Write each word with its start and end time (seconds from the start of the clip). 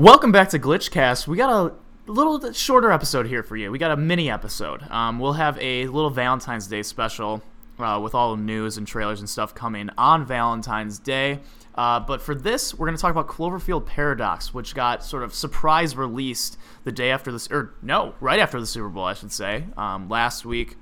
Welcome 0.00 0.32
back 0.32 0.48
to 0.48 0.58
Glitchcast. 0.58 1.26
We 1.26 1.36
got 1.36 1.50
a 1.50 1.74
little 2.10 2.54
shorter 2.54 2.90
episode 2.90 3.26
here 3.26 3.42
for 3.42 3.54
you. 3.54 3.70
We 3.70 3.76
got 3.76 3.90
a 3.90 3.98
mini 3.98 4.30
episode. 4.30 4.82
Um, 4.90 5.18
we'll 5.18 5.34
have 5.34 5.58
a 5.60 5.88
little 5.88 6.08
Valentine's 6.08 6.66
Day 6.66 6.82
special 6.82 7.42
uh, 7.78 8.00
with 8.02 8.14
all 8.14 8.34
the 8.34 8.42
news 8.42 8.78
and 8.78 8.86
trailers 8.86 9.20
and 9.20 9.28
stuff 9.28 9.54
coming 9.54 9.90
on 9.98 10.24
Valentine's 10.24 10.98
Day. 10.98 11.40
Uh, 11.74 12.00
but 12.00 12.22
for 12.22 12.34
this, 12.34 12.72
we're 12.72 12.86
going 12.86 12.96
to 12.96 13.00
talk 13.02 13.10
about 13.10 13.28
Cloverfield 13.28 13.84
Paradox, 13.84 14.54
which 14.54 14.74
got 14.74 15.04
sort 15.04 15.22
of 15.22 15.34
surprise 15.34 15.94
released 15.94 16.56
the 16.84 16.92
day 16.92 17.10
after 17.10 17.30
this, 17.30 17.50
or 17.50 17.74
no, 17.82 18.14
right 18.20 18.38
after 18.40 18.58
the 18.58 18.66
Super 18.66 18.88
Bowl, 18.88 19.04
I 19.04 19.12
should 19.12 19.32
say, 19.32 19.66
um, 19.76 20.08
last 20.08 20.46
week. 20.46 20.78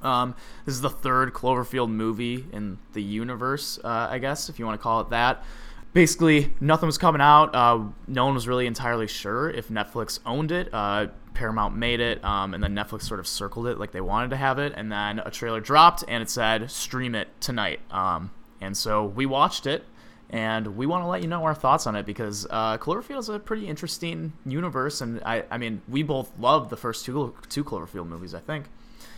Um, 0.00 0.36
this 0.64 0.76
is 0.76 0.80
the 0.80 0.90
third 0.90 1.32
Cloverfield 1.32 1.90
movie 1.90 2.46
in 2.52 2.78
the 2.92 3.02
universe, 3.02 3.80
uh, 3.82 4.06
I 4.08 4.20
guess, 4.20 4.48
if 4.48 4.60
you 4.60 4.64
want 4.64 4.78
to 4.78 4.82
call 4.82 5.00
it 5.00 5.10
that 5.10 5.42
basically 5.92 6.52
nothing 6.60 6.86
was 6.86 6.98
coming 6.98 7.20
out. 7.20 7.54
Uh, 7.54 7.84
no 8.06 8.24
one 8.24 8.34
was 8.34 8.48
really 8.48 8.66
entirely 8.66 9.06
sure 9.06 9.50
if 9.50 9.68
Netflix 9.68 10.20
owned 10.24 10.52
it. 10.52 10.68
Uh, 10.72 11.08
Paramount 11.34 11.76
made 11.76 12.00
it, 12.00 12.22
um, 12.24 12.54
and 12.54 12.62
then 12.62 12.74
Netflix 12.74 13.02
sort 13.02 13.20
of 13.20 13.26
circled 13.26 13.66
it 13.66 13.78
like 13.78 13.92
they 13.92 14.00
wanted 14.00 14.30
to 14.30 14.36
have 14.36 14.58
it. 14.58 14.72
And 14.76 14.92
then 14.92 15.18
a 15.20 15.30
trailer 15.30 15.60
dropped, 15.60 16.04
and 16.08 16.22
it 16.22 16.30
said 16.30 16.70
stream 16.70 17.14
it 17.14 17.28
tonight. 17.40 17.80
Um, 17.90 18.30
and 18.60 18.76
so 18.76 19.06
we 19.06 19.26
watched 19.26 19.66
it, 19.66 19.84
and 20.30 20.76
we 20.76 20.86
want 20.86 21.02
to 21.04 21.08
let 21.08 21.22
you 21.22 21.28
know 21.28 21.44
our 21.44 21.54
thoughts 21.54 21.86
on 21.86 21.96
it 21.96 22.06
because 22.06 22.46
uh, 22.50 22.78
Cloverfield 22.78 23.18
is 23.18 23.28
a 23.28 23.38
pretty 23.38 23.66
interesting 23.66 24.32
universe, 24.44 25.00
and 25.00 25.22
I, 25.24 25.44
I 25.50 25.58
mean, 25.58 25.82
we 25.88 26.02
both 26.02 26.30
love 26.38 26.70
the 26.70 26.76
first 26.76 27.04
two 27.04 27.34
two 27.48 27.64
Cloverfield 27.64 28.06
movies. 28.06 28.34
I 28.34 28.40
think. 28.40 28.66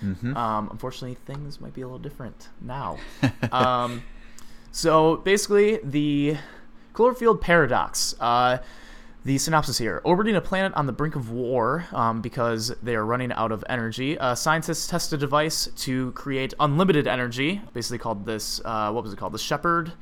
Mm-hmm. 0.02 0.36
Um, 0.36 0.68
unfortunately, 0.70 1.16
things 1.24 1.60
might 1.60 1.72
be 1.72 1.80
a 1.80 1.86
little 1.86 1.98
different 1.98 2.48
now. 2.60 2.98
um, 3.52 4.02
so 4.70 5.16
basically, 5.18 5.78
the 5.82 6.36
Cloverfield 6.94 7.40
Paradox. 7.40 8.14
Uh, 8.18 8.58
the 9.24 9.38
synopsis 9.38 9.78
here. 9.78 10.02
Orbiting 10.04 10.36
a 10.36 10.40
planet 10.40 10.72
on 10.74 10.86
the 10.86 10.92
brink 10.92 11.16
of 11.16 11.30
war 11.30 11.86
um, 11.92 12.20
because 12.20 12.74
they 12.82 12.94
are 12.94 13.04
running 13.04 13.32
out 13.32 13.52
of 13.52 13.64
energy. 13.68 14.18
Uh, 14.18 14.34
scientists 14.34 14.86
test 14.86 15.12
a 15.12 15.16
device 15.16 15.66
to 15.76 16.12
create 16.12 16.52
unlimited 16.60 17.06
energy 17.06 17.60
basically 17.72 17.98
called 17.98 18.26
this 18.26 18.60
uh, 18.64 18.90
what 18.92 19.02
was 19.02 19.12
it 19.12 19.18
called? 19.18 19.32
The 19.32 19.38
Shepard 19.38 19.92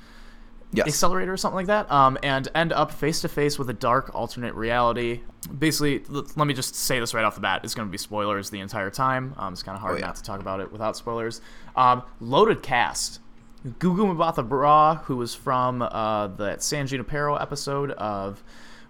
yes. 0.73 0.89
accelerator 0.89 1.33
or 1.33 1.37
something 1.37 1.57
like 1.57 1.67
that? 1.67 1.91
Um, 1.91 2.19
and 2.23 2.49
end 2.55 2.73
up 2.73 2.91
face 2.91 3.21
to 3.21 3.29
face 3.29 3.59
with 3.59 3.71
a 3.71 3.75
dark 3.75 4.13
alternate 4.15 4.55
reality. 4.55 5.21
Basically 5.57 6.03
let 6.09 6.47
me 6.47 6.55
just 6.55 6.75
say 6.75 6.99
this 6.99 7.15
right 7.15 7.25
off 7.25 7.37
the 7.37 7.41
bat. 7.41 7.61
It's 7.63 7.75
going 7.75 7.87
to 7.87 7.93
be 7.93 7.99
spoilers 7.99 8.51
the 8.51 8.61
entire 8.61 8.91
time. 8.91 9.35
Um, 9.37 9.53
it's 9.53 9.63
kind 9.63 9.77
of 9.77 9.83
hard 9.83 9.95
oh, 9.95 9.99
yeah. 9.99 10.07
not 10.07 10.17
to 10.17 10.23
talk 10.25 10.41
about 10.41 10.61
it 10.61 10.73
without 10.73 10.97
spoilers. 10.97 11.41
Um, 11.77 12.03
loaded 12.21 12.63
cast 12.63 13.21
Gugu 13.65 14.17
Mbatha 14.17 14.45
Raw, 14.49 14.97
who 14.97 15.17
was 15.17 15.37
from 15.37 15.83
uh, 15.83 16.27
the 16.27 16.59
San 16.59 16.89
Junipero 16.89 17.37
episode 17.37 17.93
of 17.93 18.43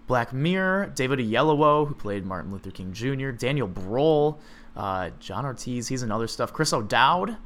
Black 0.07 0.33
Mirror, 0.33 0.93
David 0.95 1.19
Oyelowo, 1.19 1.87
who 1.87 1.93
played 1.93 2.25
Martin 2.25 2.51
Luther 2.51 2.71
King 2.71 2.91
Jr., 2.91 3.29
Daniel 3.29 3.67
Bruhl, 3.67 4.39
uh, 4.75 5.11
John 5.19 5.45
Ortiz, 5.45 5.89
he's 5.89 6.01
in 6.01 6.11
other 6.11 6.27
stuff, 6.27 6.51
Chris 6.51 6.73
O'Dowd, 6.73 7.37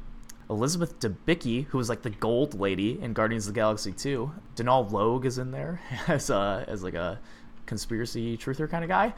Elizabeth 0.48 0.98
Debicki, 1.00 1.66
who 1.66 1.76
was 1.76 1.90
like 1.90 2.00
the 2.00 2.08
gold 2.08 2.58
lady 2.58 2.98
in 3.02 3.12
Guardians 3.12 3.46
of 3.46 3.52
the 3.52 3.60
Galaxy 3.60 3.92
2. 3.92 4.32
Donal 4.56 4.88
Logue 4.88 5.26
is 5.26 5.36
in 5.36 5.50
there 5.50 5.82
as, 6.08 6.30
a, 6.30 6.64
as 6.66 6.82
like 6.82 6.94
a 6.94 7.20
conspiracy 7.66 8.38
truther 8.38 8.70
kind 8.70 8.82
of 8.82 8.88
guy 8.88 9.12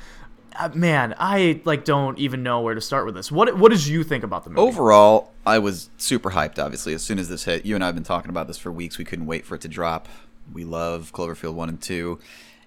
uh, 0.58 0.70
man, 0.74 1.14
I 1.18 1.60
like 1.64 1.84
don't 1.84 2.18
even 2.18 2.42
know 2.42 2.60
where 2.60 2.74
to 2.74 2.80
start 2.80 3.06
with 3.06 3.14
this. 3.14 3.30
What 3.30 3.56
what 3.56 3.70
did 3.70 3.86
you 3.86 4.04
think 4.04 4.24
about 4.24 4.44
the 4.44 4.50
movie? 4.50 4.62
Overall, 4.62 5.32
I 5.46 5.58
was 5.58 5.90
super 5.96 6.30
hyped. 6.30 6.58
Obviously, 6.58 6.94
as 6.94 7.02
soon 7.02 7.18
as 7.18 7.28
this 7.28 7.44
hit, 7.44 7.64
you 7.64 7.74
and 7.74 7.84
I 7.84 7.86
have 7.86 7.94
been 7.94 8.04
talking 8.04 8.30
about 8.30 8.46
this 8.46 8.58
for 8.58 8.70
weeks. 8.72 8.98
We 8.98 9.04
couldn't 9.04 9.26
wait 9.26 9.44
for 9.44 9.54
it 9.54 9.60
to 9.62 9.68
drop. 9.68 10.08
We 10.52 10.64
love 10.64 11.12
Cloverfield 11.12 11.54
one 11.54 11.68
and 11.68 11.80
two, 11.80 12.18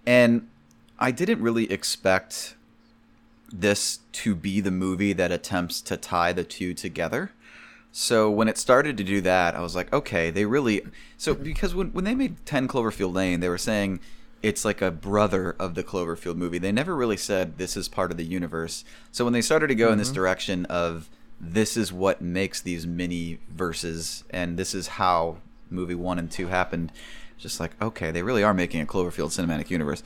and 0.05 0.47
I 0.99 1.11
didn't 1.11 1.41
really 1.41 1.71
expect 1.71 2.55
this 3.51 3.99
to 4.11 4.33
be 4.33 4.61
the 4.61 4.71
movie 4.71 5.13
that 5.13 5.31
attempts 5.31 5.81
to 5.81 5.97
tie 5.97 6.33
the 6.33 6.43
two 6.43 6.73
together. 6.73 7.31
So 7.91 8.31
when 8.31 8.47
it 8.47 8.57
started 8.57 8.97
to 8.97 9.03
do 9.03 9.21
that, 9.21 9.55
I 9.55 9.61
was 9.61 9.75
like, 9.75 9.93
okay, 9.93 10.31
they 10.31 10.45
really. 10.45 10.81
So 11.17 11.35
because 11.35 11.75
when 11.75 11.93
when 11.93 12.05
they 12.05 12.15
made 12.15 12.43
Ten 12.45 12.67
Cloverfield 12.67 13.13
Lane, 13.13 13.39
they 13.39 13.49
were 13.49 13.57
saying 13.57 13.99
it's 14.43 14.65
like 14.65 14.81
a 14.81 14.91
brother 14.91 15.55
of 15.57 15.73
the 15.73 15.83
Cloverfield 15.83 16.35
movie. 16.35 16.59
They 16.59 16.73
never 16.73 16.95
really 16.95 17.17
said 17.17 17.57
this 17.57 17.77
is 17.77 17.87
part 17.87 18.11
of 18.11 18.17
the 18.17 18.25
universe. 18.25 18.83
So 19.11 19.23
when 19.23 19.33
they 19.33 19.41
started 19.41 19.67
to 19.67 19.75
go 19.75 19.85
mm-hmm. 19.85 19.93
in 19.93 19.97
this 19.99 20.09
mm-hmm. 20.09 20.15
direction 20.15 20.65
of 20.65 21.09
this 21.39 21.77
is 21.77 21.91
what 21.91 22.21
makes 22.21 22.61
these 22.61 22.85
mini 22.85 23.39
verses 23.49 24.25
and 24.29 24.57
this 24.57 24.75
is 24.75 24.87
how 24.87 25.37
movie 25.69 25.95
1 25.95 26.19
and 26.19 26.29
2 26.29 26.47
happened, 26.47 26.91
just 27.37 27.59
like 27.59 27.81
okay, 27.81 28.11
they 28.11 28.21
really 28.21 28.43
are 28.43 28.53
making 28.53 28.81
a 28.81 28.85
Cloverfield 28.85 29.31
cinematic 29.31 29.69
universe. 29.69 30.03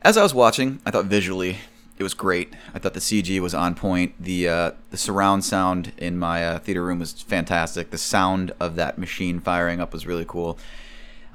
As 0.00 0.16
I 0.16 0.22
was 0.22 0.34
watching, 0.34 0.80
I 0.86 0.90
thought 0.90 1.04
visually 1.04 1.58
it 1.98 2.02
was 2.02 2.14
great. 2.14 2.54
I 2.74 2.78
thought 2.78 2.94
the 2.94 3.00
CG 3.00 3.38
was 3.40 3.54
on 3.54 3.74
point. 3.74 4.14
The 4.18 4.48
uh, 4.48 4.70
the 4.90 4.96
surround 4.96 5.44
sound 5.44 5.92
in 5.98 6.18
my 6.18 6.46
uh, 6.46 6.58
theater 6.58 6.84
room 6.84 7.00
was 7.00 7.12
fantastic. 7.12 7.90
The 7.90 7.98
sound 7.98 8.52
of 8.60 8.76
that 8.76 8.98
machine 8.98 9.40
firing 9.40 9.80
up 9.80 9.92
was 9.92 10.06
really 10.06 10.24
cool 10.26 10.58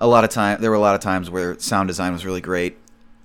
a 0.04 0.08
lot 0.08 0.26
of 0.26 0.30
time 0.30 0.60
there 0.60 0.70
were 0.70 0.76
a 0.76 0.82
lot 0.82 0.96
of 0.96 1.00
times 1.02 1.30
where 1.30 1.58
sound 1.60 1.88
design 1.88 2.12
was 2.12 2.26
really 2.26 2.42
great. 2.42 2.78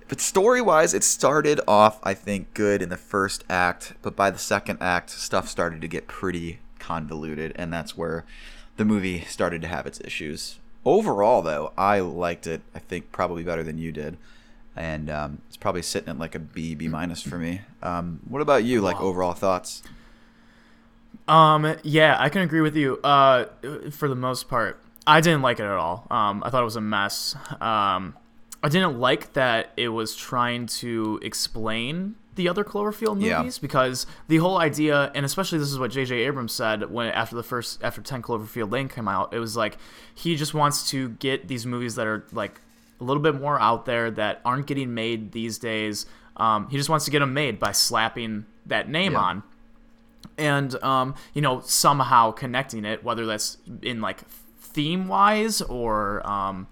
But 0.07 0.21
story 0.21 0.63
wise 0.63 0.95
it 0.95 1.05
started 1.05 1.61
off 1.69 1.99
i 2.03 2.15
think 2.15 2.55
good 2.55 2.81
in 2.81 2.89
the 2.89 2.97
first 2.97 3.45
act 3.51 3.93
but 4.01 4.17
by 4.17 4.31
the 4.31 4.39
second 4.39 4.79
act 4.81 5.11
stuff 5.11 5.49
started 5.49 5.83
to 5.83 5.89
get 5.89 6.07
pretty 6.07 6.61
convoluted 6.79 7.53
and 7.57 7.71
that's 7.71 7.95
where 7.95 8.25
the 8.79 8.87
movie 8.87 9.21
started 9.23 9.61
to 9.63 9.69
have 9.69 9.87
its 9.87 10.01
issues. 10.01 10.61
Overall 10.87 11.43
though 11.43 11.73
i 11.77 11.99
liked 12.01 12.47
it 12.47 12.63
i 12.75 12.79
think 12.79 13.13
probably 13.13 13.43
better 13.43 13.63
than 13.65 13.77
you 13.77 13.93
did 13.93 14.17
and 14.75 15.11
um, 15.11 15.39
it's 15.49 15.57
probably 15.57 15.83
sitting 15.83 16.09
at 16.09 16.19
like 16.19 16.37
a 16.37 16.39
b 16.39 16.77
b 16.77 16.87
minus 16.87 17.21
for 17.21 17.37
me. 17.37 17.63
Um, 17.83 18.21
what 18.29 18.41
about 18.41 18.63
you? 18.63 18.81
Like 18.81 19.01
overall 19.01 19.33
thoughts? 19.33 19.83
Um 21.27 21.77
yeah 21.83 22.17
i 22.21 22.29
can 22.29 22.41
agree 22.41 22.61
with 22.61 22.77
you. 22.77 22.99
Uh 23.03 23.47
for 23.91 24.09
the 24.09 24.15
most 24.15 24.49
part 24.49 24.81
I 25.09 25.23
didn't 25.23 25.41
like 25.41 25.59
it 25.59 25.65
at 25.65 25.71
all. 25.71 26.07
Um, 26.11 26.43
I 26.45 26.51
thought 26.51 26.61
it 26.61 26.67
was 26.67 26.77
a 26.77 26.83
mess. 26.83 27.35
Um, 27.61 28.15
I 28.63 28.69
didn't 28.69 28.99
like 28.99 29.33
that 29.33 29.73
it 29.77 29.89
was 29.89 30.15
trying 30.15 30.67
to 30.67 31.19
explain 31.23 32.17
the 32.35 32.49
other 32.49 32.63
Cloverfield 32.63 33.17
movies 33.17 33.57
yeah. 33.57 33.61
because 33.61 34.07
the 34.29 34.37
whole 34.37 34.59
idea, 34.59 35.11
and 35.15 35.25
especially 35.25 35.59
this 35.59 35.73
is 35.73 35.79
what 35.79 35.91
J.J. 35.93 36.15
Abrams 36.15 36.53
said 36.53 36.91
when 36.91 37.09
after 37.09 37.37
the 37.37 37.43
first 37.43 37.83
after 37.83 38.03
Ten 38.03 38.21
Cloverfield 38.21 38.71
Lane 38.71 38.89
came 38.89 39.09
out, 39.09 39.33
it 39.33 39.39
was 39.39 39.57
like 39.57 39.79
he 40.15 40.37
just 40.37 40.53
wants 40.53 40.91
to 40.91 41.09
get 41.09 41.49
these 41.49 41.65
movies 41.65 41.95
that 41.95 42.07
are 42.07 42.27
like 42.33 42.61
a 43.01 43.05
little 43.05 43.23
bit 43.23 43.35
more 43.35 43.59
out 43.61 43.87
there 43.87 44.11
that 44.11 44.41
aren't 44.45 44.67
getting 44.67 44.93
made 44.93 45.33
these 45.33 45.59
days. 45.59 46.05
Um, 46.37 46.69
he 46.69 46.77
just 46.77 46.91
wants 46.91 47.07
to 47.07 47.11
get 47.11 47.21
them 47.21 47.33
made 47.33 47.59
by 47.59 47.73
slapping 47.73 48.45
that 48.67 48.89
name 48.89 49.13
yeah. 49.13 49.21
on, 49.21 49.43
and 50.37 50.75
um, 50.83 51.15
you 51.33 51.41
know 51.41 51.61
somehow 51.61 52.31
connecting 52.31 52.85
it, 52.85 53.03
whether 53.03 53.25
that's 53.25 53.57
in 53.83 54.01
like 54.01 54.21
theme 54.73 55.09
wise 55.09 55.61
or 55.63 56.27
um, 56.29 56.67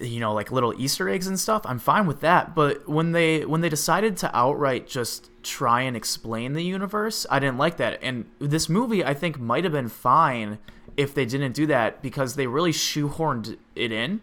you 0.00 0.20
know 0.20 0.32
like 0.32 0.52
little 0.52 0.72
easter 0.80 1.08
eggs 1.08 1.26
and 1.26 1.38
stuff 1.38 1.62
i'm 1.64 1.78
fine 1.78 2.06
with 2.06 2.20
that. 2.20 2.54
But 2.54 2.88
when 2.88 3.12
they 3.12 3.44
when 3.44 3.60
they 3.60 3.68
decided 3.68 4.16
to 4.18 4.36
outright 4.36 4.86
just 4.86 5.30
try 5.42 5.82
and 5.82 5.96
explain 5.96 6.52
the 6.52 6.62
universe 6.62 7.26
i 7.30 7.38
didn't 7.38 7.58
like 7.58 7.76
that. 7.78 7.98
And 8.02 8.26
this 8.38 8.68
movie 8.68 9.04
i 9.04 9.14
think 9.14 9.38
might 9.38 9.64
have 9.64 9.72
been 9.72 9.88
fine 9.88 10.58
if 10.96 11.14
they 11.14 11.24
didn't 11.24 11.52
do 11.52 11.66
that 11.66 12.02
because 12.02 12.34
they 12.36 12.46
really 12.46 12.72
shoehorned 12.72 13.56
it 13.74 13.92
in. 13.92 14.20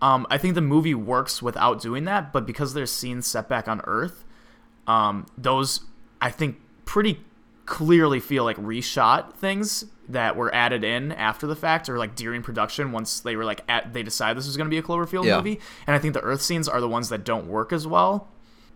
Um, 0.00 0.26
i 0.30 0.38
think 0.38 0.54
the 0.54 0.60
movie 0.60 0.94
works 0.94 1.42
without 1.42 1.80
doing 1.80 2.04
that 2.04 2.32
but 2.32 2.46
because 2.46 2.74
there's 2.74 2.90
scenes 2.90 3.26
set 3.26 3.48
back 3.48 3.68
on 3.68 3.80
earth 3.84 4.24
um, 4.86 5.26
those 5.38 5.80
i 6.20 6.30
think 6.30 6.60
pretty 6.84 7.20
clearly 7.64 8.20
feel 8.20 8.44
like 8.44 8.58
reshot 8.58 9.34
things 9.34 9.86
that 10.08 10.36
were 10.36 10.54
added 10.54 10.84
in 10.84 11.12
after 11.12 11.46
the 11.46 11.56
fact 11.56 11.88
or 11.88 11.98
like 11.98 12.14
during 12.14 12.42
production 12.42 12.92
once 12.92 13.20
they 13.20 13.36
were 13.36 13.44
like 13.44 13.62
at 13.68 13.92
they 13.92 14.02
decided 14.02 14.36
this 14.36 14.46
was 14.46 14.56
going 14.56 14.66
to 14.66 14.70
be 14.70 14.78
a 14.78 14.82
Cloverfield 14.82 15.24
yeah. 15.24 15.36
movie 15.36 15.60
and 15.86 15.96
I 15.96 15.98
think 15.98 16.14
the 16.14 16.20
Earth 16.20 16.42
scenes 16.42 16.68
are 16.68 16.80
the 16.80 16.88
ones 16.88 17.08
that 17.08 17.24
don't 17.24 17.46
work 17.46 17.72
as 17.72 17.86
well. 17.86 18.28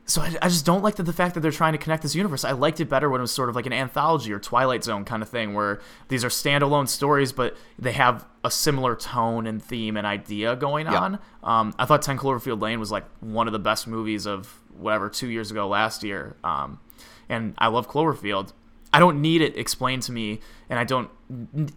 So 0.06 0.22
I, 0.22 0.34
I 0.40 0.48
just 0.48 0.64
don't 0.64 0.82
like 0.82 0.96
the, 0.96 1.02
the 1.02 1.12
fact 1.12 1.34
that 1.34 1.40
they're 1.40 1.50
trying 1.50 1.72
to 1.72 1.78
connect 1.78 2.02
this 2.02 2.14
universe. 2.14 2.42
I 2.42 2.52
liked 2.52 2.80
it 2.80 2.88
better 2.88 3.10
when 3.10 3.20
it 3.20 3.22
was 3.22 3.30
sort 3.30 3.50
of 3.50 3.56
like 3.56 3.66
an 3.66 3.74
anthology 3.74 4.32
or 4.32 4.38
Twilight 4.38 4.82
Zone 4.82 5.04
kind 5.04 5.22
of 5.22 5.28
thing 5.28 5.52
where 5.52 5.80
these 6.08 6.24
are 6.24 6.30
standalone 6.30 6.88
stories 6.88 7.32
but 7.32 7.56
they 7.78 7.92
have 7.92 8.24
a 8.42 8.50
similar 8.50 8.96
tone 8.96 9.46
and 9.46 9.62
theme 9.62 9.98
and 9.98 10.06
idea 10.06 10.56
going 10.56 10.86
yeah. 10.86 10.98
on. 10.98 11.18
Um, 11.42 11.74
I 11.78 11.84
thought 11.84 12.00
10 12.00 12.16
Cloverfield 12.16 12.62
Lane 12.62 12.80
was 12.80 12.90
like 12.90 13.04
one 13.20 13.46
of 13.46 13.52
the 13.52 13.58
best 13.58 13.86
movies 13.86 14.26
of 14.26 14.60
whatever 14.76 15.10
2 15.10 15.28
years 15.28 15.50
ago 15.50 15.68
last 15.68 16.02
year. 16.02 16.36
Um, 16.42 16.80
and 17.28 17.54
I 17.58 17.66
love 17.68 17.90
Cloverfield 17.90 18.52
I 18.98 19.00
don't 19.00 19.22
need 19.22 19.42
it 19.42 19.56
explained 19.56 20.02
to 20.02 20.12
me, 20.12 20.40
and 20.68 20.76
I 20.76 20.82
don't. 20.82 21.08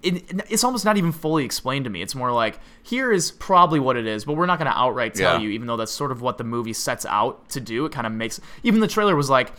It, 0.02 0.42
it's 0.50 0.64
almost 0.64 0.86
not 0.86 0.98
even 0.98 1.12
fully 1.12 1.46
explained 1.46 1.84
to 1.84 1.92
me. 1.92 2.02
It's 2.02 2.16
more 2.16 2.32
like 2.32 2.60
here 2.82 3.12
is 3.12 3.30
probably 3.30 3.80
what 3.80 3.96
it 3.96 4.08
is, 4.08 4.26
but 4.26 4.34
we're 4.34 4.48
not 4.48 4.58
going 4.58 4.72
to 4.72 4.76
outright 4.76 5.14
tell 5.14 5.36
yeah. 5.36 5.42
you, 5.42 5.52
even 5.52 5.68
though 5.68 5.78
that's 5.78 5.92
sort 5.92 6.12
of 6.12 6.24
what 6.24 6.40
the 6.40 6.44
movie 6.44 6.74
sets 6.74 7.06
out 7.06 7.48
to 7.50 7.60
do. 7.60 7.86
It 7.86 7.92
kind 7.92 8.08
of 8.08 8.14
makes 8.14 8.42
even 8.64 8.80
the 8.80 8.88
trailer 8.88 9.16
was 9.16 9.30
like, 9.30 9.54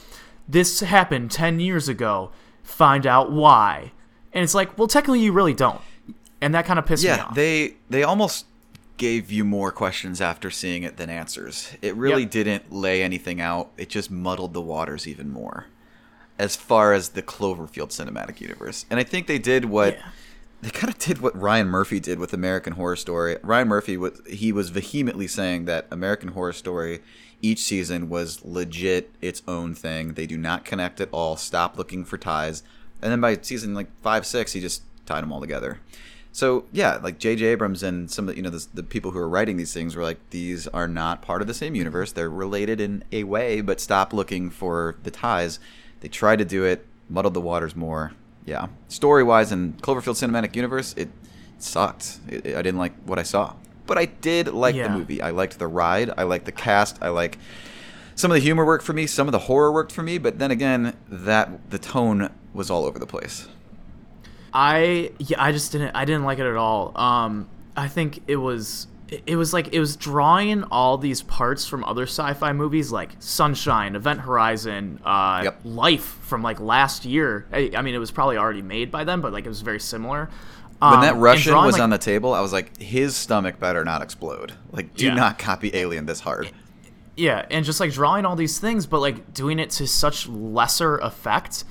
"This 0.49 0.81
happened 0.81 1.31
ten 1.31 1.61
years 1.61 1.89
ago. 1.89 2.33
Find 2.65 3.07
out 3.07 3.31
why." 3.31 3.93
And 4.33 4.43
it's 4.43 4.57
like, 4.57 4.77
well, 4.77 4.89
technically, 4.89 5.21
you 5.21 5.31
really 5.31 5.55
don't, 5.55 5.81
and 6.41 6.53
that 6.57 6.65
kind 6.67 6.81
of 6.81 6.87
pissed 6.87 7.05
yeah, 7.05 7.15
me 7.15 7.21
off. 7.23 7.29
Yeah, 7.29 7.35
they 7.37 7.77
they 7.91 8.03
almost 8.03 8.47
gave 8.97 9.31
you 9.31 9.45
more 9.45 9.71
questions 9.71 10.21
after 10.21 10.51
seeing 10.51 10.83
it 10.83 10.97
than 10.97 11.11
answers. 11.11 11.77
It 11.81 11.95
really 11.95 12.23
Yep. 12.23 12.31
didn't 12.33 12.73
lay 12.73 13.05
anything 13.05 13.41
out. 13.41 13.71
It 13.77 13.89
just 13.89 14.11
muddled 14.11 14.53
the 14.53 14.61
waters 14.61 15.07
even 15.07 15.31
more 15.31 15.67
as 16.43 16.57
far 16.57 16.93
as 16.93 17.11
the 17.11 17.23
Cloverfield 17.23 17.91
cinematic 17.91 18.41
universe. 18.41 18.85
And 18.91 18.99
I 18.99 19.05
think 19.05 19.29
they 19.29 19.39
did 19.39 19.67
what 19.67 19.95
Yeah. 19.95 20.09
they 20.61 20.71
kind 20.71 20.93
of 20.93 20.99
did 20.99 21.21
what 21.21 21.41
Ryan 21.41 21.69
Murphy 21.69 22.01
did 22.01 22.19
with 22.19 22.33
American 22.33 22.73
Horror 22.73 22.97
Story. 22.97 23.37
Ryan 23.43 23.69
Murphy 23.69 23.97
was 23.97 24.21
he 24.27 24.51
was 24.53 24.71
vehemently 24.71 25.29
saying 25.29 25.67
that 25.67 25.87
American 25.93 26.31
Horror 26.31 26.53
Story 26.53 27.01
each 27.41 27.61
season 27.61 28.09
was 28.09 28.45
legit 28.45 29.11
its 29.21 29.43
own 29.47 29.75
thing. 29.75 30.15
They 30.15 30.27
do 30.27 30.37
not 30.37 30.65
connect 30.65 31.01
at 31.01 31.09
all. 31.13 31.37
Stop 31.37 31.79
looking 31.79 32.05
for 32.05 32.19
ties. 32.19 32.63
And 33.01 33.13
then 33.13 33.21
by 33.21 33.39
season 33.41 33.73
like 33.75 33.89
5 34.03 34.27
6 34.27 34.53
he 34.53 34.61
just 34.61 34.83
tied 35.07 35.23
them 35.23 35.33
all 35.33 35.41
together. 35.41 35.79
So, 36.35 36.65
yeah, 36.73 36.97
like 36.97 37.19
J.J. 37.19 37.45
Abrams 37.45 37.83
and 37.83 38.11
some 38.11 38.27
of 38.27 38.35
the, 38.35 38.37
you 38.39 38.43
know 38.43 38.49
the, 38.51 38.67
the 38.73 38.83
people 38.83 39.11
who 39.11 39.19
are 39.19 39.29
writing 39.29 39.59
these 39.59 39.75
things 39.75 39.95
were 39.95 40.03
like 40.03 40.19
these 40.31 40.67
are 40.69 40.89
not 40.89 41.21
part 41.23 41.41
of 41.43 41.47
the 41.47 41.55
same 41.55 41.75
universe. 41.75 42.11
They're 42.11 42.31
related 42.31 42.81
in 42.81 43.05
a 43.13 43.25
way, 43.25 43.61
but 43.61 43.81
stop 43.81 44.13
looking 44.13 44.49
for 44.51 44.97
the 45.05 45.11
ties. 45.11 45.61
They 46.03 46.09
tried 46.09 46.41
to 46.41 46.45
do 46.45 46.65
it, 46.65 46.85
muddled 47.09 47.33
the 47.35 47.41
waters 47.41 47.75
more. 47.75 48.13
Yeah, 48.45 48.67
story 48.89 49.23
wise 49.23 49.53
in 49.53 49.75
Cloverfield 49.75 50.17
Cinematic 50.21 50.57
Universe, 50.57 50.95
it 50.99 51.09
sucked. 51.59 52.19
It, 52.29 52.45
it- 52.45 52.57
I 52.57 52.63
didn't 52.63 52.79
like 52.81 52.93
what 53.05 53.19
I 53.21 53.23
saw, 53.23 53.55
but 53.87 53.97
I 53.99 54.07
did 54.07 54.49
like 54.49 54.75
Yeah. 54.75 54.89
the 54.89 54.99
movie. 54.99 55.23
I 55.23 55.31
liked 55.31 55.59
the 55.61 55.69
ride. 55.69 56.11
I 56.19 56.25
liked 56.25 56.45
the 56.45 56.53
cast. 56.53 56.99
I 57.01 57.09
like 57.09 57.39
some 58.17 58.31
of 58.31 58.35
the 58.35 58.41
humor 58.41 58.65
worked 58.67 58.85
for 58.85 58.93
me. 58.93 59.07
Some 59.07 59.29
of 59.29 59.33
the 59.33 59.39
horror 59.39 59.73
worked 59.73 59.93
for 59.93 60.03
me. 60.03 60.19
But 60.19 60.39
then 60.41 60.51
again, 60.51 60.95
that 61.09 61.71
the 61.71 61.79
tone 61.79 62.31
was 62.53 62.69
all 62.71 62.85
over 62.85 62.99
the 62.99 63.07
place. 63.07 63.47
I 64.53 65.13
yeah, 65.19 65.43
I 65.43 65.53
just 65.53 65.73
didn't 65.73 65.95
I 65.95 66.05
didn't 66.05 66.25
like 66.25 66.39
it 66.39 66.47
at 66.47 66.57
all. 66.57 66.93
Um, 66.99 67.49
I 67.77 67.89
think 67.89 68.23
it 68.27 68.37
was 68.37 68.87
it 69.27 69.37
was 69.37 69.53
like 69.53 69.73
it 69.73 69.81
was 69.81 69.97
drawing 69.97 70.65
all 70.65 70.97
these 70.99 71.23
parts 71.23 71.67
from 71.67 71.85
other 71.85 72.05
sci-fi 72.05 72.53
movies 72.53 72.91
like 72.91 73.11
Sunshine, 73.19 73.95
Event 73.97 74.21
Horizon, 74.21 75.01
uh, 75.05 75.43
Yep. 75.45 75.61
Life 75.65 76.05
from 76.23 76.43
like 76.43 76.61
last 76.61 77.05
year. 77.05 77.47
I, 77.53 77.71
I 77.77 77.83
mean, 77.83 77.95
it 77.95 77.99
was 77.99 78.11
probably 78.11 78.37
already 78.39 78.63
made 78.63 78.91
by 78.91 79.05
them 79.05 79.21
but 79.21 79.33
like 79.33 79.45
it 79.45 79.49
was 79.49 79.61
very 79.63 79.81
similar. 79.81 80.31
When 80.79 80.95
Um, 80.95 81.01
that 81.03 81.17
Russian 81.17 81.53
drawing, 81.53 81.67
was 81.67 81.75
like- 81.75 81.83
on 81.83 81.91
the 81.91 81.99
table, 81.99 82.35
I 82.35 82.41
was 82.41 82.53
like, 82.53 82.77
his 82.79 83.15
stomach 83.15 83.61
better 83.61 83.85
not 83.85 84.03
explode. 84.03 84.53
Like, 84.73 84.95
do 84.97 85.07
Yeah. 85.07 85.15
not 85.15 85.39
copy 85.39 85.71
Alien 85.75 86.07
this 86.07 86.21
hard. 86.21 86.51
Yeah, 87.17 87.45
and 87.51 87.65
just 87.65 87.79
like 87.79 87.93
drawing 87.93 88.25
all 88.25 88.35
these 88.37 88.59
things, 88.59 88.87
but 88.87 89.01
like 89.01 89.33
doing 89.35 89.59
it 89.59 89.71
to 89.73 89.87
such 89.87 90.27
lesser 90.29 90.97
effect, 90.99 91.65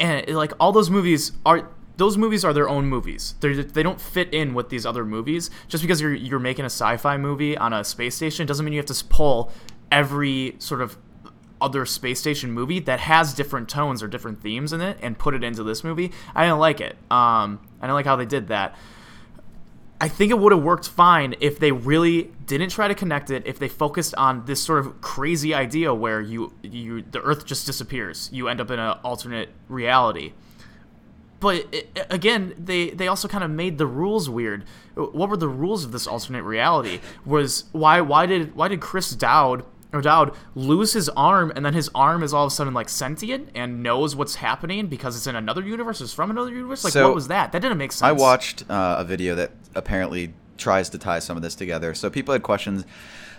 and 0.00 0.26
like 0.34 0.52
all 0.58 0.72
those 0.72 0.90
movies 0.90 1.32
are 1.44 1.68
those 1.98 2.16
movies 2.16 2.44
are 2.44 2.52
their 2.52 2.68
own 2.68 2.86
movies. 2.86 3.34
They 3.40 3.54
they 3.54 3.82
don't 3.82 4.00
fit 4.00 4.32
in 4.32 4.54
with 4.54 4.70
these 4.70 4.86
other 4.86 5.04
movies. 5.04 5.50
Just 5.66 5.82
because 5.82 6.00
you're 6.00 6.14
you're 6.14 6.38
making 6.38 6.64
a 6.64 6.70
sci-fi 6.70 7.16
movie 7.18 7.58
on 7.58 7.72
a 7.72 7.84
space 7.84 8.14
station 8.14 8.46
doesn't 8.46 8.64
mean 8.64 8.72
you 8.72 8.78
have 8.78 8.86
to 8.86 9.04
pull 9.04 9.52
every 9.90 10.54
sort 10.58 10.80
of 10.80 10.96
other 11.60 11.84
space 11.84 12.20
station 12.20 12.52
movie 12.52 12.78
that 12.78 13.00
has 13.00 13.34
different 13.34 13.68
tones 13.68 14.00
or 14.00 14.06
different 14.06 14.40
themes 14.40 14.72
in 14.72 14.80
it 14.80 14.96
and 15.02 15.18
put 15.18 15.34
it 15.34 15.42
into 15.42 15.64
this 15.64 15.82
movie. 15.82 16.12
I 16.36 16.44
didn't 16.44 16.60
like 16.60 16.80
it. 16.80 16.92
Um, 17.10 17.60
I 17.80 17.86
didn't 17.86 17.94
like 17.94 18.06
how 18.06 18.14
they 18.14 18.26
did 18.26 18.46
that. 18.48 18.76
I 20.00 20.06
think 20.06 20.30
it 20.30 20.38
would 20.38 20.52
have 20.52 20.62
worked 20.62 20.88
fine 20.88 21.34
if 21.40 21.58
they 21.58 21.72
really 21.72 22.30
didn't 22.46 22.68
try 22.68 22.86
to 22.86 22.94
connect 22.94 23.30
it. 23.30 23.44
If 23.44 23.58
they 23.58 23.68
focused 23.68 24.14
on 24.14 24.44
this 24.46 24.62
sort 24.62 24.78
of 24.78 25.00
crazy 25.00 25.52
idea 25.52 25.92
where 25.92 26.20
you 26.20 26.52
you 26.62 27.02
the 27.02 27.20
Earth 27.22 27.44
just 27.44 27.66
disappears, 27.66 28.30
you 28.32 28.46
end 28.46 28.60
up 28.60 28.70
in 28.70 28.78
an 28.78 28.98
alternate 29.02 29.48
reality. 29.68 30.34
But 31.40 31.66
it, 31.72 32.06
again, 32.10 32.54
they 32.58 32.90
they 32.90 33.06
also 33.08 33.28
kind 33.28 33.44
of 33.44 33.50
made 33.50 33.78
the 33.78 33.86
rules 33.86 34.28
weird. 34.28 34.64
What 34.94 35.28
were 35.28 35.36
the 35.36 35.48
rules 35.48 35.84
of 35.84 35.92
this 35.92 36.06
alternate 36.06 36.42
reality? 36.42 37.00
Was 37.24 37.64
why 37.72 38.00
why 38.00 38.26
did 38.26 38.54
why 38.56 38.68
did 38.68 38.80
Chris 38.80 39.10
Dowd 39.10 39.64
or 39.92 40.02
Dowd 40.02 40.34
lose 40.54 40.92
his 40.92 41.08
arm 41.10 41.52
and 41.54 41.64
then 41.64 41.74
his 41.74 41.88
arm 41.94 42.22
is 42.22 42.34
all 42.34 42.46
of 42.46 42.52
a 42.52 42.54
sudden 42.54 42.74
like 42.74 42.88
sentient 42.88 43.50
and 43.54 43.82
knows 43.82 44.14
what's 44.16 44.36
happening 44.36 44.88
because 44.88 45.16
it's 45.16 45.26
in 45.26 45.36
another 45.36 45.62
universe, 45.62 46.00
it's 46.00 46.12
from 46.12 46.30
another 46.30 46.50
universe? 46.50 46.84
Like 46.84 46.92
So, 46.92 47.06
what 47.06 47.14
was 47.14 47.28
that? 47.28 47.52
That 47.52 47.62
didn't 47.62 47.78
make 47.78 47.92
sense. 47.92 48.08
I 48.08 48.12
watched 48.12 48.68
uh, 48.68 48.96
a 48.98 49.04
video 49.04 49.34
that 49.36 49.52
apparently 49.74 50.34
tries 50.58 50.90
to 50.90 50.98
tie 50.98 51.20
some 51.20 51.36
of 51.36 51.42
this 51.42 51.54
together. 51.54 51.94
So 51.94 52.10
people 52.10 52.32
had 52.32 52.42
questions 52.42 52.84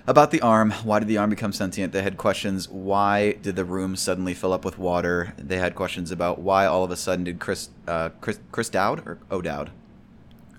about 0.10 0.32
the 0.32 0.42
arm. 0.42 0.72
Why 0.84 1.00
did 1.00 1.08
the 1.08 1.18
arm 1.18 1.30
become 1.30 1.54
sentient? 1.54 1.94
They 1.94 2.02
had 2.02 2.18
questions. 2.18 2.68
Why 2.68 3.34
did 3.34 3.56
the 3.56 3.64
room 3.64 3.96
suddenly 3.96 4.34
fill 4.34 4.52
up 4.52 4.66
with 4.66 4.78
water? 4.80 5.34
They 5.38 5.58
had 5.58 5.76
questions 5.76 6.12
about 6.12 6.40
why 6.40 6.66
all 6.66 6.84
of 6.84 6.92
a 6.92 6.98
sudden 6.98 7.24
did 7.26 7.40
Chris 7.40 7.70
uh, 7.88 8.10
Chris 8.20 8.40
Chris 8.52 8.70
Dowd 8.70 9.06
or 9.08 9.20
O'Dowd? 9.32 9.70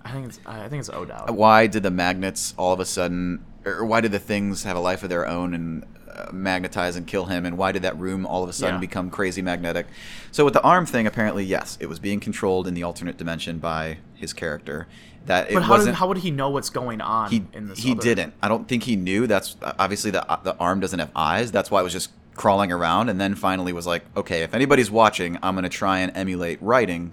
I 0.05 0.12
think 0.12 0.26
it's 0.26 0.38
I 0.47 0.69
think 0.69 0.81
it's 0.81 0.88
O'Dowd. 0.91 1.31
Why 1.31 1.67
did 1.67 1.82
the 1.82 1.91
magnets 1.91 2.55
all 2.56 2.73
of 2.73 2.81
a 2.81 2.85
sudden, 2.87 3.44
or 3.67 3.85
why 3.85 4.00
did 4.00 4.12
the 4.12 4.19
things 4.19 4.62
have 4.62 4.76
a 4.76 4.81
life 4.81 5.02
of 5.02 5.08
their 5.11 5.26
own 5.26 5.53
and 5.53 5.85
uh, 6.11 6.26
magnetize 6.32 6.96
and 6.96 7.06
kill 7.06 7.26
him? 7.26 7.44
And 7.44 7.58
why 7.58 7.73
did 7.73 7.82
that 7.82 7.99
room 7.99 8.25
all 8.25 8.43
of 8.43 8.49
a 8.49 8.53
sudden 8.53 8.76
Yeah. 8.76 8.81
become 8.81 9.11
crazy 9.11 9.43
magnetic? 9.43 9.87
So 10.32 10.44
with 10.44 10.55
the 10.55 10.62
arm 10.62 10.87
thing, 10.87 11.06
apparently 11.06 11.44
yes, 11.44 11.76
it 11.81 11.87
was 11.87 11.99
being 11.99 12.20
controlled 12.20 12.67
in 12.69 12.75
the 12.75 12.82
alternate 12.85 13.17
dimension 13.19 13.58
by 13.58 13.99
his 14.20 14.32
character. 14.32 14.87
That 15.26 15.50
it 15.50 15.55
But 15.55 15.64
how, 15.64 15.70
wasn't. 15.72 15.94
did, 15.94 15.99
how 15.99 16.08
would 16.08 16.19
he 16.19 16.31
know 16.31 16.49
what's 16.50 16.70
going 16.70 17.00
on 17.00 17.31
he 17.31 17.44
in 17.52 17.69
this? 17.69 17.78
he 17.81 17.93
other- 17.93 18.00
didn't. 18.00 18.34
I 18.43 18.49
don't 18.49 18.67
think 18.69 18.84
he 18.84 18.96
knew. 18.96 19.26
That's 19.26 19.56
obviously 19.78 20.11
the 20.11 20.25
the 20.44 20.56
arm 20.58 20.81
doesn't 20.81 20.99
have 20.99 21.11
eyes. 21.17 21.50
That's 21.52 21.70
why 21.70 21.81
it 21.81 21.84
was 21.84 21.93
just 21.93 22.11
crawling 22.37 22.72
around, 22.72 23.08
and 23.11 23.20
then 23.20 23.34
finally 23.34 23.72
was 23.72 23.87
like, 23.87 24.02
okay, 24.17 24.43
if 24.43 24.55
anybody's 24.55 24.90
watching, 24.90 25.37
I'm 25.43 25.55
gonna 25.55 25.69
try 25.69 25.99
and 25.99 26.11
emulate 26.17 26.61
writing. 26.62 27.12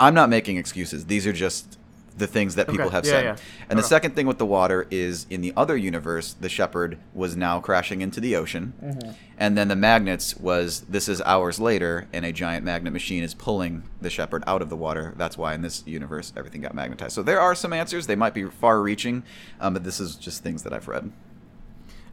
I'm 0.00 0.12
not 0.14 0.28
making 0.28 0.56
excuses. 0.56 1.06
These 1.06 1.26
are 1.26 1.32
just 1.32 1.78
the 2.16 2.26
things 2.26 2.54
that 2.54 2.66
people 2.68 2.86
Okay. 2.86 2.94
have 2.96 3.04
Yeah, 3.04 3.10
said. 3.12 3.24
yeah. 3.24 3.36
And 3.68 3.78
the 3.78 3.82
second 3.82 4.14
thing 4.14 4.26
with 4.26 4.38
the 4.38 4.46
water 4.46 4.86
is 4.90 5.26
in 5.28 5.42
the 5.42 5.52
other 5.56 5.76
universe, 5.76 6.34
the 6.40 6.48
Shepard 6.48 6.96
was 7.12 7.36
now 7.36 7.60
crashing 7.60 8.00
into 8.00 8.20
the 8.20 8.34
ocean, 8.36 8.72
Mm-hmm. 8.82 9.10
and 9.36 9.58
then 9.58 9.68
the 9.68 9.76
magnets 9.76 10.36
was 10.38 10.80
this 10.88 11.08
is 11.08 11.20
hours 11.22 11.60
later, 11.60 12.06
and 12.14 12.24
a 12.24 12.32
giant 12.32 12.64
magnet 12.64 12.92
machine 12.92 13.22
is 13.22 13.34
pulling 13.34 13.82
the 14.00 14.08
Shepard 14.10 14.42
out 14.46 14.62
of 14.62 14.70
the 14.70 14.76
water. 14.76 15.12
That's 15.18 15.36
why 15.36 15.52
in 15.54 15.60
this 15.62 15.82
universe 15.86 16.32
everything 16.36 16.62
got 16.62 16.74
magnetized. 16.74 17.12
So 17.14 17.22
there 17.22 17.40
are 17.40 17.54
some 17.54 17.72
answers. 17.74 18.06
They 18.06 18.16
might 18.16 18.32
be 18.34 18.44
far-reaching, 18.44 19.22
um, 19.60 19.74
but 19.74 19.84
this 19.84 20.00
is 20.00 20.16
just 20.16 20.42
things 20.42 20.62
that 20.62 20.72
I've 20.72 20.88
read. 20.88 21.12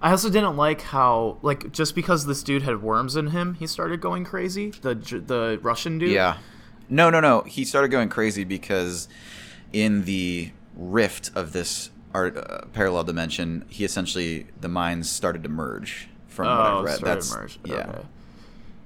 I 0.01 0.11
also 0.11 0.29
didn't 0.29 0.57
like 0.57 0.81
how 0.81 1.37
like 1.41 1.71
just 1.71 1.95
because 1.95 2.25
this 2.25 2.43
dude 2.43 2.63
had 2.63 2.81
worms 2.83 3.15
in 3.15 3.27
him, 3.27 3.53
he 3.53 3.67
started 3.67 4.01
going 4.01 4.25
crazy. 4.25 4.71
The 4.71 4.95
the 4.95 5.59
Russian 5.61 5.97
dude. 5.97 6.11
Yeah. 6.11 6.37
No, 6.89 7.09
no, 7.09 7.21
no. 7.21 7.41
He 7.43 7.63
started 7.63 7.87
going 7.87 8.09
crazy 8.09 8.43
because 8.43 9.07
in 9.73 10.05
the 10.05 10.51
rift 10.75 11.31
of 11.35 11.51
this 11.53 11.89
art, 12.13 12.37
uh, 12.37 12.65
parallel 12.73 13.03
dimension, 13.03 13.65
he 13.69 13.83
essentially 13.83 14.47
the 14.61 14.69
minds 14.69 15.09
started 15.09 15.43
to 15.43 15.49
merge. 15.49 16.07
From 16.27 16.47
what 16.47 16.53
Oh, 16.57 16.79
I've 16.79 16.85
read, 16.85 16.95
started 16.95 17.15
that's 17.15 17.29
to 17.31 17.37
merge. 17.39 17.59
yeah. 17.65 17.75
Okay. 17.75 18.01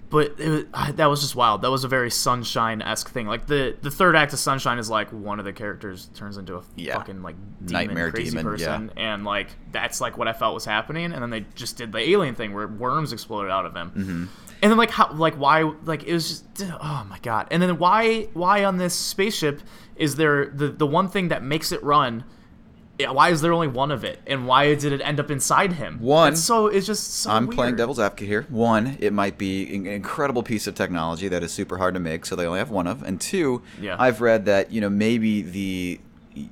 But 0.10 0.36
it 0.40 0.50
was, 0.50 0.64
ah, 0.74 0.92
that 0.96 1.08
was 1.08 1.20
just 1.20 1.36
wild. 1.36 1.62
That 1.64 1.70
was 1.72 1.84
a 1.84 1.90
very 1.90 2.10
Sunshine 2.10 2.82
esque 2.82 3.10
thing. 3.10 3.28
Like 3.28 3.46
the 3.48 3.76
the 3.82 3.92
third 3.92 4.16
act 4.16 4.32
of 4.32 4.40
Sunshine 4.40 4.80
is 4.80 4.90
like 4.90 5.10
one 5.12 5.38
of 5.40 5.44
the 5.46 5.52
characters 5.52 6.10
turns 6.16 6.38
into 6.38 6.56
a 6.58 6.64
Yeah. 6.78 6.94
fucking 6.98 7.22
like 7.22 7.36
demon, 7.66 7.74
Nightmare 7.74 8.12
crazy 8.12 8.30
demon, 8.30 8.46
person, 8.46 8.92
and 8.96 9.26
like 9.26 9.50
that's 9.74 10.00
like 10.00 10.18
what 10.18 10.30
I 10.30 10.34
felt 10.34 10.54
was 10.54 10.64
happening. 10.64 11.12
And 11.12 11.22
then 11.22 11.30
they 11.30 11.46
just 11.56 11.76
did 11.76 11.92
the 11.92 12.00
alien 12.00 12.36
thing 12.36 12.54
where 12.54 12.68
worms 12.68 13.12
exploded 13.12 13.52
out 13.52 13.66
of 13.66 13.76
him. 13.76 13.92
Mm-hmm. 13.92 14.26
And 14.62 14.72
then 14.72 14.78
like 14.78 14.90
how 14.92 15.12
like 15.14 15.36
why 15.36 15.62
like 15.86 16.04
it 16.04 16.14
was 16.14 16.42
just 16.42 16.46
oh 16.82 17.06
my 17.10 17.20
god. 17.20 17.48
And 17.52 17.62
then 17.62 17.78
why 17.78 18.30
why 18.34 18.64
on 18.66 18.78
this 18.78 18.94
spaceship 18.96 19.62
is 19.96 20.16
there 20.16 20.48
the 20.48 20.68
the 20.70 20.88
one 20.88 21.08
thing 21.10 21.28
that 21.30 21.44
makes 21.44 21.72
it 21.72 21.84
run? 21.84 22.24
Why 23.00 23.30
is 23.30 23.42
there 23.42 23.54
only 23.54 23.68
one 23.68 23.92
of 23.92 24.04
it, 24.04 24.20
and 24.26 24.48
why 24.48 24.74
did 24.74 24.92
it 24.92 25.02
end 25.02 25.20
up 25.20 25.30
inside 25.30 25.74
him? 25.74 26.00
One, 26.00 26.34
It's 26.34 26.42
so 26.44 26.66
it's 26.66 26.88
just 26.88 27.14
so. 27.14 27.30
I'm 27.30 27.48
playing 27.48 27.76
devil's 27.76 28.00
advocate 28.00 28.28
here. 28.28 28.48
One, 28.50 28.98
it 29.00 29.14
might 29.14 29.38
be 29.38 29.76
an 29.76 29.86
incredible 29.86 30.42
piece 30.42 30.66
of 30.66 30.74
technology 30.74 31.28
that 31.28 31.44
is 31.44 31.52
super 31.54 31.78
hard 31.78 31.94
to 31.94 32.00
make, 32.00 32.26
so 32.26 32.36
they 32.36 32.48
only 32.48 32.58
have 32.58 32.72
one 32.72 32.88
of. 32.88 33.04
And 33.04 33.22
two, 33.22 33.62
Yeah. 33.80 33.98
I've 34.00 34.20
read 34.20 34.46
that 34.46 34.72
you 34.72 34.82
know 34.82 34.90
maybe 34.90 35.44
the 35.44 36.00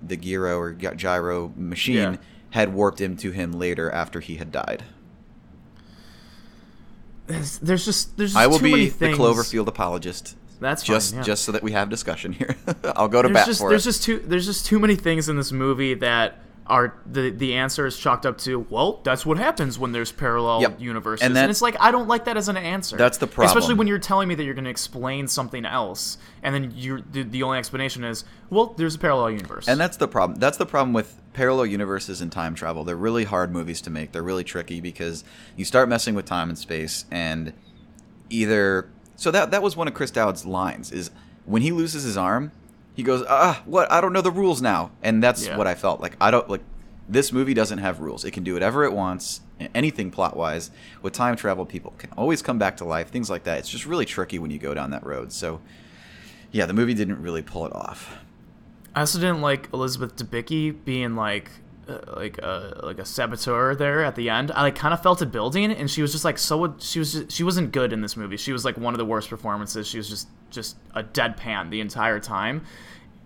the 0.03 0.15
gyro 0.17 0.59
or 0.59 0.73
gyro 0.73 1.51
machine 1.57 1.95
Yeah. 1.95 2.15
had 2.51 2.75
warped 2.75 3.01
into 3.01 3.31
him 3.31 3.51
later 3.51 3.89
after 3.89 4.19
he 4.19 4.35
had 4.35 4.51
died. 4.51 4.83
There's, 7.27 7.57
there's 7.59 7.85
just 7.85 8.17
there's 8.17 8.33
just 8.33 8.41
I 8.41 8.47
will 8.47 8.59
too 8.59 8.69
many 8.69 8.85
be 8.85 8.89
the. 8.89 9.07
Cloverfield 9.07 9.67
apologist. 9.67 10.35
That's 10.59 10.83
just 10.83 11.15
yeah. 11.15 11.21
just 11.21 11.43
so 11.43 11.51
that 11.51 11.63
we 11.63 11.73
have 11.73 11.89
discussion 11.89 12.31
here. 12.33 12.55
I'll 12.95 13.07
go 13.07 13.21
to 13.21 13.27
There's 13.27 13.33
bat 13.33 13.45
just 13.45 13.59
for 13.59 13.69
there's 13.69 13.85
it. 13.85 13.89
just 13.89 14.03
too 14.03 14.19
there's 14.19 14.45
just 14.45 14.65
too 14.65 14.79
many 14.79 14.95
things 14.95 15.27
in 15.27 15.35
this 15.35 15.51
movie 15.51 15.95
that 15.95 16.39
are 16.67 16.97
the 17.05 17.29
the 17.29 17.53
answer 17.53 17.85
is 17.85 17.97
chalked 17.97 18.25
up 18.25 18.39
to 18.39 18.65
well 18.71 18.99
that's 19.03 19.23
what 19.23 19.37
happens 19.37 19.77
when 19.77 19.91
there's 19.91 20.11
parallel 20.11 20.61
Yep. 20.61 20.79
universes 20.79 21.23
And 21.25 21.37
and, 21.37 21.51
it's 21.51 21.61
like 21.61 21.75
I 21.79 21.91
don't 21.91 22.07
like 22.07 22.25
that 22.25 22.37
as 22.37 22.49
an 22.49 22.57
answer. 22.57 22.97
That's 22.97 23.19
the 23.19 23.27
problem. 23.27 23.55
Especially 23.55 23.75
when 23.75 23.87
you're 23.87 23.99
telling 23.99 24.27
me 24.27 24.35
that 24.35 24.43
you're 24.43 24.55
going 24.55 24.65
to 24.65 24.71
explain 24.71 25.27
something 25.27 25.63
else 25.63 26.17
and 26.41 26.55
then 26.55 26.71
you 26.75 27.03
the, 27.11 27.21
the 27.23 27.43
only 27.43 27.59
explanation 27.59 28.03
is 28.03 28.23
well 28.49 28.73
there's 28.77 28.95
a 28.95 28.99
parallel 28.99 29.31
universe. 29.31 29.67
And 29.67 29.79
that's 29.79 29.97
the 29.97 30.07
problem. 30.07 30.39
That's 30.39 30.57
the 30.57 30.65
problem 30.65 30.93
with 30.93 31.21
parallel 31.33 31.67
universes 31.67 32.21
and 32.21 32.31
time 32.31 32.55
travel. 32.55 32.83
They're 32.83 32.95
really 32.95 33.25
hard 33.25 33.51
movies 33.51 33.81
to 33.81 33.89
make. 33.91 34.11
They're 34.11 34.23
really 34.23 34.43
tricky 34.43 34.81
because 34.81 35.23
you 35.55 35.65
start 35.65 35.87
messing 35.87 36.15
with 36.15 36.25
time 36.25 36.49
and 36.49 36.57
space 36.57 37.05
and 37.11 37.53
either 38.29 38.89
so 39.15 39.29
that 39.31 39.51
that 39.51 39.61
was 39.61 39.77
one 39.77 39.87
of 39.87 39.93
Chris 39.93 40.11
Dowd's 40.11 40.45
lines 40.45 40.91
is 40.91 41.11
when 41.45 41.61
he 41.61 41.71
loses 41.71 42.03
his 42.03 42.17
arm, 42.17 42.51
he 42.95 43.03
goes, 43.03 43.23
"Ah, 43.29 43.61
what? 43.65 43.91
I 43.91 44.01
don't 44.01 44.13
know 44.13 44.21
the 44.21 44.31
rules 44.31 44.61
now." 44.61 44.91
And 45.03 45.21
that's 45.21 45.45
Yeah. 45.45 45.57
what 45.57 45.67
I 45.67 45.75
felt 45.75 46.01
like. 46.01 46.15
I 46.19 46.31
don't 46.31 46.49
like 46.49 46.61
This 47.07 47.31
movie 47.31 47.53
doesn't 47.53 47.77
have 47.77 47.99
rules. 47.99 48.25
It 48.25 48.31
can 48.31 48.43
do 48.43 48.53
whatever 48.53 48.83
it 48.83 48.91
wants, 48.91 49.41
anything 49.75 50.09
plot 50.09 50.35
wise. 50.35 50.71
With 51.03 51.13
time 51.13 51.35
travel, 51.35 51.63
people 51.63 51.93
can 51.99 52.09
always 52.17 52.41
come 52.41 52.57
back 52.57 52.77
to 52.77 52.83
life, 52.83 53.09
things 53.09 53.29
like 53.29 53.43
that. 53.43 53.59
It's 53.59 53.69
just 53.69 53.85
really 53.85 54.05
tricky 54.05 54.39
when 54.39 54.49
you 54.49 54.57
go 54.57 54.73
down 54.73 54.89
that 54.89 55.05
road. 55.05 55.31
So, 55.31 55.61
yeah, 56.51 56.65
the 56.65 56.73
movie 56.73 56.95
didn't 56.95 57.21
really 57.21 57.43
pull 57.43 57.63
it 57.67 57.75
off. 57.75 58.17
I 58.95 59.01
also 59.01 59.19
didn't 59.19 59.41
like 59.41 59.69
Elizabeth 59.71 60.15
Debicki 60.15 60.73
being 60.83 61.15
like 61.15 61.51
uh, 61.87 61.99
like 62.15 62.37
a 62.39 62.79
like 62.83 62.99
a 62.99 63.05
saboteur 63.05 63.75
there 63.75 64.03
at 64.03 64.15
the 64.15 64.29
end. 64.29 64.51
I 64.51 64.63
like 64.63 64.75
kind 64.75 64.93
of 64.93 65.01
felt 65.01 65.21
it 65.21 65.31
building, 65.31 65.71
and 65.71 65.89
she 65.89 66.01
was 66.01 66.11
just 66.11 66.25
like 66.25 66.37
so. 66.37 66.75
She 66.79 66.99
was 66.99 67.13
just, 67.13 67.31
she 67.31 67.43
wasn't 67.43 67.71
good 67.71 67.93
in 67.93 68.01
this 68.01 68.17
movie. 68.17 68.37
She 68.37 68.51
was 68.51 68.65
like 68.65 68.77
one 68.77 68.93
of 68.93 68.97
the 68.97 69.05
worst 69.05 69.29
performances. 69.29 69.87
She 69.87 69.97
was 69.97 70.09
just 70.09 70.27
just 70.49 70.77
a 70.93 71.03
deadpan 71.03 71.69
the 71.69 71.81
entire 71.81 72.19
time, 72.19 72.63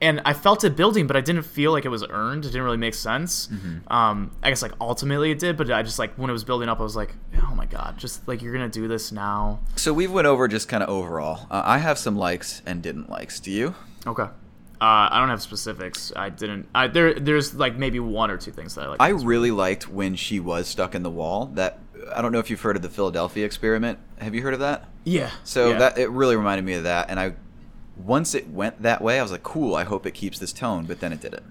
and 0.01 0.21
I 0.25 0.33
felt 0.33 0.63
it 0.63 0.75
building, 0.75 1.07
but 1.07 1.15
I 1.15 1.21
didn't 1.21 1.43
feel 1.43 1.71
like 1.71 1.85
it 1.85 1.89
was 1.89 2.05
earned. 2.09 2.45
It 2.45 2.49
didn't 2.49 2.63
really 2.63 2.77
make 2.77 2.93
sense. 2.95 3.47
Mm-hmm. 3.47 3.91
Um, 3.93 4.31
I 4.41 4.49
guess 4.49 4.61
like 4.61 4.73
ultimately 4.79 5.31
it 5.31 5.39
did, 5.39 5.57
but 5.57 5.69
I 5.71 5.83
just 5.83 5.99
like 5.99 6.15
when 6.15 6.29
it 6.29 6.33
was 6.33 6.43
building 6.43 6.69
up, 6.69 6.79
I 6.79 6.83
was 6.83 6.95
like, 6.95 7.15
oh 7.43 7.53
my 7.55 7.65
god, 7.65 7.97
just 7.97 8.27
like 8.27 8.41
you're 8.41 8.53
gonna 8.53 8.69
do 8.69 8.87
this 8.87 9.11
now. 9.11 9.59
So 9.75 9.93
we've 9.93 10.11
went 10.11 10.27
over 10.27 10.47
just 10.47 10.69
kind 10.69 10.83
of 10.83 10.89
overall. 10.89 11.47
Uh, 11.51 11.63
I 11.65 11.79
have 11.79 11.97
some 11.97 12.17
likes 12.17 12.61
and 12.65 12.81
didn't 12.81 13.09
likes. 13.09 13.39
Do 13.39 13.51
you? 13.51 13.75
Okay. 14.07 14.27
Uh, 14.81 15.09
I 15.11 15.19
don't 15.19 15.29
have 15.29 15.41
specifics. 15.41 16.13
I 16.15 16.29
didn't. 16.29 16.69
I, 16.73 16.87
there, 16.87 17.13
there's 17.13 17.53
like 17.53 17.75
maybe 17.75 17.99
one 17.99 18.31
or 18.31 18.37
two 18.37 18.51
things 18.51 18.75
that 18.75 18.85
I 18.85 18.87
like. 18.87 19.01
I 19.01 19.09
really 19.09 19.51
liked 19.51 19.89
when 19.89 20.15
she 20.15 20.39
was 20.39 20.67
stuck 20.67 20.95
in 20.95 21.03
the 21.03 21.09
wall. 21.09 21.47
That 21.55 21.79
I 22.15 22.21
don't 22.21 22.31
know 22.31 22.39
if 22.39 22.49
you've 22.49 22.61
heard 22.61 22.75
of 22.77 22.81
the 22.81 22.89
Philadelphia 22.89 23.45
experiment. 23.45 23.99
Have 24.19 24.33
you 24.33 24.41
heard 24.41 24.53
of 24.53 24.61
that? 24.61 24.87
yeah. 25.03 25.31
So 25.43 25.71
yeah. 25.71 25.79
that 25.79 25.97
it 25.97 26.09
really 26.09 26.35
reminded 26.35 26.63
me 26.65 26.73
of 26.73 26.83
that, 26.83 27.09
and 27.09 27.19
I 27.19 27.33
once 27.97 28.33
it 28.33 28.49
went 28.49 28.81
that 28.83 29.01
way, 29.01 29.19
I 29.19 29.21
was 29.21 29.31
like, 29.31 29.43
cool. 29.43 29.75
I 29.75 29.83
hope 29.83 30.05
it 30.05 30.13
keeps 30.13 30.39
this 30.39 30.53
tone, 30.53 30.85
but 30.85 31.01
then 31.01 31.11
it 31.11 31.19
didn't. 31.19 31.43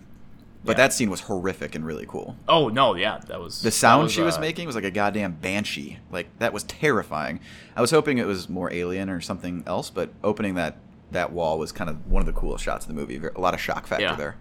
But 0.64 0.72
Yeah. 0.72 0.84
that 0.84 0.92
scene 0.94 1.10
was 1.10 1.20
horrific 1.20 1.74
and 1.74 1.84
really 1.84 2.06
cool. 2.06 2.36
Oh 2.48 2.68
no, 2.68 2.94
yeah, 2.94 3.20
that 3.28 3.40
was 3.40 3.60
The 3.62 3.70
sound 3.70 4.08
that 4.08 4.12
she 4.12 4.22
was 4.22 4.38
uh, 4.38 4.40
making 4.40 4.66
was 4.66 4.74
like 4.74 4.84
a 4.84 4.90
goddamn 4.90 5.32
banshee. 5.32 5.98
Like 6.10 6.26
that 6.38 6.52
was 6.54 6.62
terrifying. 6.64 7.40
I 7.76 7.80
was 7.82 7.90
hoping 7.90 8.16
it 8.18 8.26
was 8.26 8.48
more 8.48 8.72
alien 8.72 9.10
or 9.10 9.20
something 9.20 9.62
else, 9.66 9.90
but 9.90 10.10
opening 10.24 10.54
that 10.54 10.76
that 11.12 11.32
wall 11.32 11.58
was 11.58 11.72
kind 11.72 11.88
of 11.90 12.06
one 12.10 12.20
of 12.20 12.26
the 12.26 12.32
coolest 12.32 12.64
shots 12.64 12.86
in 12.86 12.94
the 12.94 13.00
movie. 13.00 13.20
A 13.36 13.40
lot 13.40 13.54
of 13.54 13.60
shock 13.60 13.86
factor 13.86 14.04
Yeah. 14.04 14.14
there. 14.16 14.36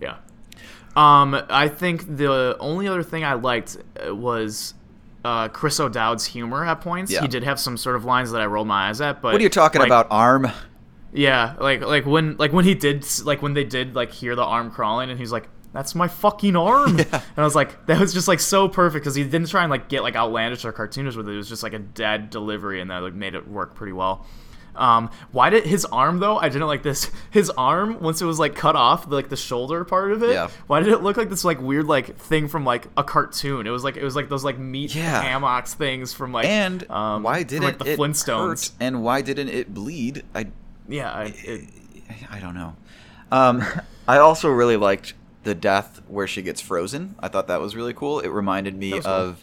Yeah. 0.00 0.16
Um, 0.96 1.34
I 1.50 1.68
think 1.68 2.16
the 2.16 2.56
only 2.60 2.86
other 2.88 3.02
thing 3.02 3.24
I 3.24 3.34
liked 3.34 3.76
uh, 4.06 4.14
was 4.14 4.74
uh, 5.24 5.48
Chris 5.48 5.80
O'Dowd's 5.80 6.24
humor 6.26 6.64
at 6.64 6.80
points. 6.80 7.10
Yeah. 7.10 7.22
He 7.22 7.28
did 7.28 7.42
have 7.44 7.58
some 7.58 7.76
sort 7.76 7.96
of 7.96 8.04
lines 8.04 8.30
that 8.32 8.40
I 8.40 8.46
rolled 8.46 8.68
my 8.68 8.88
eyes 8.88 9.00
at, 9.00 9.20
but 9.22 9.32
What 9.32 9.40
are 9.40 9.42
you 9.44 9.48
talking 9.48 9.80
like, 9.80 9.88
about, 9.88 10.06
arm? 10.10 10.50
Yeah, 11.12 11.54
like 11.60 11.80
like 11.80 12.06
when 12.06 12.36
like 12.38 12.52
when 12.52 12.64
he 12.64 12.74
did 12.74 13.06
like 13.24 13.40
when 13.40 13.54
they 13.54 13.62
did 13.64 13.94
like 13.94 14.10
hear 14.10 14.34
the 14.34 14.42
arm 14.44 14.70
crawling, 14.70 15.10
and 15.10 15.18
he's 15.18 15.32
like. 15.32 15.48
That's 15.72 15.96
my 15.96 16.06
fucking 16.06 16.54
arm, 16.54 17.00
and 17.00 17.22
I 17.36 17.42
was 17.42 17.56
like, 17.56 17.86
that 17.86 17.98
was 17.98 18.14
just 18.14 18.28
like 18.28 18.38
so 18.38 18.68
perfect 18.68 19.02
because 19.02 19.16
he 19.16 19.24
didn't 19.24 19.48
try 19.48 19.62
and 19.64 19.70
like 19.72 19.88
get 19.88 20.04
like 20.04 20.14
outlandish 20.14 20.64
or 20.64 20.72
cartoonish 20.72 21.16
with 21.16 21.28
it. 21.28 21.32
It 21.32 21.36
was 21.36 21.48
just 21.48 21.64
like 21.64 21.72
a 21.72 21.80
dead 21.80 22.30
delivery, 22.30 22.80
and 22.80 22.92
that 22.92 22.98
like 23.02 23.12
made 23.14 23.34
it 23.34 23.48
work 23.48 23.74
pretty 23.74 23.92
well. 23.92 24.24
Um, 24.76 25.10
why 25.32 25.50
did 25.50 25.64
his 25.66 25.84
arm 25.84 26.18
though? 26.18 26.36
I 26.38 26.48
didn't 26.48 26.66
like 26.66 26.82
this. 26.82 27.10
His 27.30 27.50
arm 27.50 28.00
once 28.00 28.20
it 28.22 28.24
was 28.24 28.38
like 28.38 28.54
cut 28.54 28.74
off, 28.76 29.06
like 29.08 29.28
the 29.28 29.36
shoulder 29.36 29.84
part 29.84 30.12
of 30.12 30.22
it. 30.22 30.30
Yeah. 30.32 30.48
Why 30.66 30.80
did 30.80 30.88
it 30.92 31.02
look 31.02 31.16
like 31.16 31.28
this 31.30 31.44
like 31.44 31.60
weird 31.60 31.86
like 31.86 32.16
thing 32.16 32.48
from 32.48 32.64
like 32.64 32.88
a 32.96 33.04
cartoon? 33.04 33.66
It 33.66 33.70
was 33.70 33.84
like 33.84 33.96
it 33.96 34.02
was 34.04 34.16
like 34.16 34.28
those 34.28 34.44
like 34.44 34.58
meat 34.58 34.94
Yeah. 34.94 35.22
hammocks 35.22 35.74
things 35.74 36.12
from 36.12 36.32
like 36.32 36.46
And 36.46 36.88
um, 36.90 37.22
why 37.22 37.42
didn't 37.44 37.64
like 37.64 37.78
the 37.78 37.92
it 37.92 37.98
Flintstones? 37.98 38.68
hurt? 38.68 38.70
And 38.80 39.02
why 39.04 39.20
didn't 39.22 39.48
it 39.48 39.72
bleed? 39.72 40.22
I 40.34 40.46
Yeah, 40.88 41.12
I, 41.12 41.34
it, 41.36 41.68
I 42.30 42.40
don't 42.40 42.54
know. 42.54 42.76
Um, 43.30 43.64
I 44.08 44.18
also 44.18 44.48
really 44.48 44.76
liked 44.76 45.14
the 45.44 45.54
death 45.54 46.00
where 46.08 46.26
she 46.26 46.42
gets 46.42 46.60
frozen. 46.60 47.14
I 47.20 47.28
thought 47.28 47.48
that 47.48 47.60
was 47.60 47.76
really 47.76 47.94
cool. 47.94 48.20
It 48.20 48.28
reminded 48.28 48.74
me 48.76 48.98
of. 49.00 49.04
cool. 49.04 49.36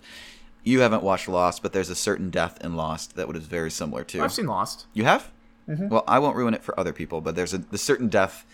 You 0.64 0.82
haven't 0.82 1.04
watched 1.04 1.28
Lost, 1.28 1.64
but 1.64 1.74
there's 1.74 1.90
a 1.90 1.96
certain 1.96 2.30
death 2.30 2.64
in 2.64 2.76
Lost 2.76 3.16
that 3.16 3.28
was 3.28 3.46
very 3.46 3.72
similar 3.72 4.04
to. 4.06 4.22
I've 4.22 4.34
seen 4.34 4.46
Lost. 4.46 4.86
You 4.94 5.06
have? 5.06 5.32
Mm-hmm. 5.68 5.90
Well, 5.90 6.04
I 6.08 6.20
won't 6.20 6.36
ruin 6.36 6.54
it 6.54 6.64
for 6.64 6.80
other 6.80 6.94
people, 6.94 7.22
but 7.22 7.36
there's 7.36 7.54
a, 7.54 7.64
a 7.72 7.78
certain 7.78 8.10
death 8.10 8.46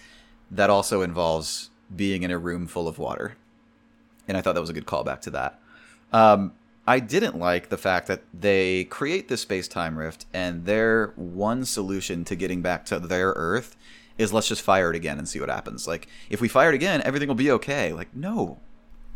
that 0.51 0.69
also 0.69 1.01
involves 1.01 1.69
being 1.93 2.23
in 2.23 2.31
a 2.31 2.37
room 2.37 2.67
full 2.67 2.87
of 2.87 2.97
water. 2.97 3.35
And 4.27 4.37
I 4.37 4.41
thought 4.41 4.55
that 4.55 4.61
was 4.61 4.69
a 4.69 4.73
good 4.73 4.85
callback 4.85 5.21
to 5.21 5.29
that. 5.31 5.59
Um, 6.13 6.53
I 6.85 6.99
didn't 6.99 7.37
like 7.37 7.67
the 7.67 7.77
fact 7.77 8.07
that 8.07 8.23
they 8.33 8.85
create 8.85 9.27
this 9.27 9.41
space 9.41 9.67
time 9.67 9.97
rift, 9.97 10.25
and 10.33 10.65
their 10.65 11.07
one 11.15 11.65
solution 11.65 12.23
to 12.25 12.35
getting 12.35 12.61
back 12.61 12.85
to 12.85 12.99
their 12.99 13.31
Earth 13.31 13.75
is 14.17 14.31
let's 14.33 14.47
just 14.47 14.61
fire 14.61 14.89
it 14.89 14.95
again 14.95 15.17
and 15.17 15.27
see 15.27 15.39
what 15.39 15.49
happens. 15.49 15.87
Like, 15.87 16.07
if 16.29 16.39
we 16.39 16.47
fire 16.47 16.69
it 16.69 16.75
again, 16.75 17.01
everything 17.03 17.27
will 17.27 17.35
be 17.35 17.51
okay. 17.51 17.91
Like, 17.93 18.15
no. 18.15 18.59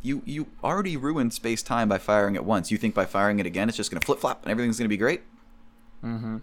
You, 0.01 0.22
you 0.25 0.48
already 0.63 0.98
ruined 0.98 1.34
space 1.34 1.62
time 1.62 1.89
by 1.89 1.98
firing 1.98 2.36
it 2.36 2.43
once. 2.43 2.72
You 2.72 2.77
think 2.77 2.96
by 2.96 3.05
firing 3.05 3.39
it 3.39 3.46
again, 3.46 3.67
it's 3.70 3.77
just 3.77 3.91
going 3.91 4.00
to 4.00 4.05
flip 4.05 4.20
flop 4.20 4.43
and 4.43 4.51
everything's 4.51 4.77
going 4.77 4.86
to 4.86 4.89
be 4.89 4.98
great? 4.98 5.22
Hmm. 6.01 6.38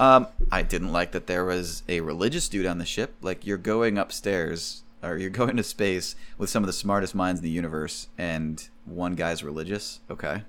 Um, 0.00 0.26
I 0.50 0.62
didn't 0.62 0.92
like 0.92 1.12
that 1.12 1.28
there 1.28 1.44
was 1.44 1.84
a 1.88 2.00
religious 2.00 2.48
dude 2.48 2.66
on 2.66 2.78
the 2.78 2.84
ship. 2.84 3.14
Like 3.22 3.46
you're 3.46 3.58
going 3.58 3.96
upstairs 3.96 4.82
or 5.02 5.16
you're 5.16 5.30
going 5.44 5.56
to 5.56 5.62
space 5.62 6.16
with 6.38 6.50
some 6.50 6.62
of 6.62 6.66
the 6.66 6.72
smartest 6.72 7.14
minds 7.14 7.40
in 7.40 7.44
the 7.44 7.50
universe, 7.50 8.08
and 8.18 8.68
one 8.84 9.14
guy's 9.14 9.44
religious. 9.44 10.00
Okay. 10.10 10.42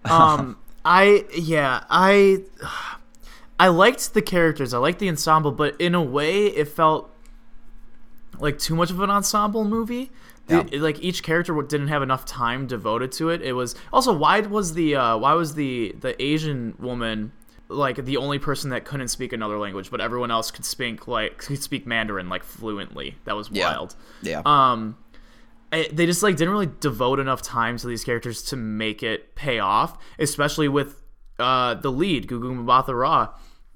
um 0.04 0.56
i 0.84 1.24
yeah 1.36 1.82
i 1.90 2.42
i 3.60 3.66
liked 3.66 4.14
the 4.14 4.22
characters 4.22 4.72
i 4.72 4.78
liked 4.78 5.00
the 5.00 5.08
ensemble 5.08 5.50
but 5.50 5.78
in 5.80 5.94
a 5.94 6.02
way 6.02 6.46
it 6.46 6.68
felt 6.68 7.10
like 8.40 8.58
too 8.58 8.74
much 8.74 8.90
of 8.90 9.00
an 9.00 9.10
ensemble 9.10 9.64
movie 9.64 10.10
Yeah. 10.48 10.62
The- 10.62 10.78
like 10.78 11.00
each 11.02 11.22
character 11.22 11.60
didn't 11.62 11.88
have 11.88 12.02
enough 12.02 12.24
time 12.24 12.66
devoted 12.66 13.12
to 13.12 13.30
it 13.30 13.42
it 13.42 13.52
was 13.52 13.74
also 13.92 14.12
why 14.12 14.40
was 14.40 14.74
the 14.74 14.96
uh 14.96 15.16
why 15.16 15.34
was 15.34 15.54
the 15.54 15.94
the 16.00 16.20
asian 16.22 16.74
woman 16.78 17.32
like 17.68 17.96
the 18.04 18.16
only 18.16 18.38
person 18.38 18.70
that 18.70 18.84
couldn't 18.86 19.08
speak 19.08 19.32
another 19.34 19.58
language 19.58 19.90
but 19.90 20.00
everyone 20.00 20.30
else 20.30 20.50
could 20.50 20.64
speak 20.64 21.06
like 21.06 21.36
could 21.38 21.62
speak 21.62 21.86
mandarin 21.86 22.28
like 22.30 22.42
fluently 22.44 23.16
that 23.24 23.36
was 23.36 23.50
Yeah. 23.52 23.66
wild 23.70 23.94
Yeah. 24.22 24.40
um 24.46 24.96
I- 25.70 25.90
they 25.92 26.06
just 26.06 26.22
like 26.22 26.36
didn't 26.36 26.52
really 26.52 26.70
devote 26.80 27.18
enough 27.20 27.42
time 27.42 27.76
to 27.76 27.86
these 27.86 28.02
characters 28.04 28.40
to 28.44 28.56
make 28.56 29.02
it 29.02 29.34
pay 29.34 29.58
off 29.58 29.98
especially 30.18 30.68
with 30.68 31.02
uh 31.38 31.74
the 31.74 31.92
lead 31.92 32.26
gugu 32.26 32.64
mbatha 32.64 32.94
raw 32.98 33.28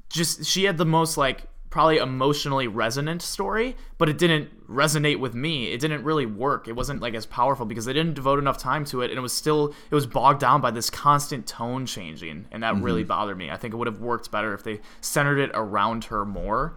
just 0.08 0.46
she 0.46 0.64
had 0.64 0.78
the 0.78 0.86
most 0.86 1.16
like 1.18 1.48
probably 1.72 1.96
emotionally 1.96 2.68
resonant 2.68 3.22
story 3.22 3.74
but 3.96 4.08
it 4.08 4.18
didn't 4.18 4.50
resonate 4.68 5.18
with 5.18 5.34
me. 5.34 5.72
It 5.72 5.80
didn't 5.80 6.04
really 6.04 6.26
work. 6.26 6.68
It 6.68 6.72
wasn't 6.72 7.00
like 7.00 7.14
as 7.14 7.24
powerful 7.26 7.66
because 7.66 7.84
they 7.84 7.92
didn't 7.92 8.14
devote 8.14 8.38
enough 8.38 8.58
time 8.58 8.84
to 8.86 9.00
it 9.02 9.10
and 9.10 9.18
it 9.18 9.22
was 9.22 9.32
still 9.32 9.74
it 9.90 9.94
was 9.94 10.06
bogged 10.06 10.40
down 10.40 10.60
by 10.60 10.70
this 10.70 10.90
constant 10.90 11.46
tone 11.46 11.86
changing 11.86 12.46
and 12.50 12.62
that 12.62 12.76
really 12.76 13.02
mm-hmm. 13.02 13.08
bothered 13.08 13.38
me. 13.38 13.50
I 13.50 13.56
think 13.56 13.74
it 13.74 13.78
would 13.78 13.86
have 13.86 14.00
worked 14.00 14.30
better 14.30 14.54
if 14.54 14.62
they 14.62 14.80
centered 15.00 15.38
it 15.38 15.50
around 15.54 16.04
her 16.04 16.24
more 16.24 16.74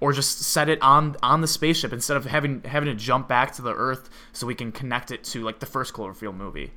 or 0.00 0.12
just 0.12 0.40
set 0.40 0.68
it 0.68 0.82
on 0.82 1.16
on 1.22 1.40
the 1.40 1.46
spaceship 1.46 1.92
instead 1.92 2.16
of 2.16 2.24
having 2.24 2.62
having 2.64 2.88
to 2.88 2.94
jump 2.94 3.28
back 3.28 3.52
to 3.52 3.62
the 3.62 3.72
Earth 3.72 4.10
so 4.32 4.46
we 4.46 4.54
can 4.54 4.72
connect 4.72 5.12
it 5.12 5.22
to 5.24 5.42
like 5.42 5.60
the 5.60 5.66
first 5.66 5.94
Cloverfield 5.94 6.34
movie. 6.34 6.72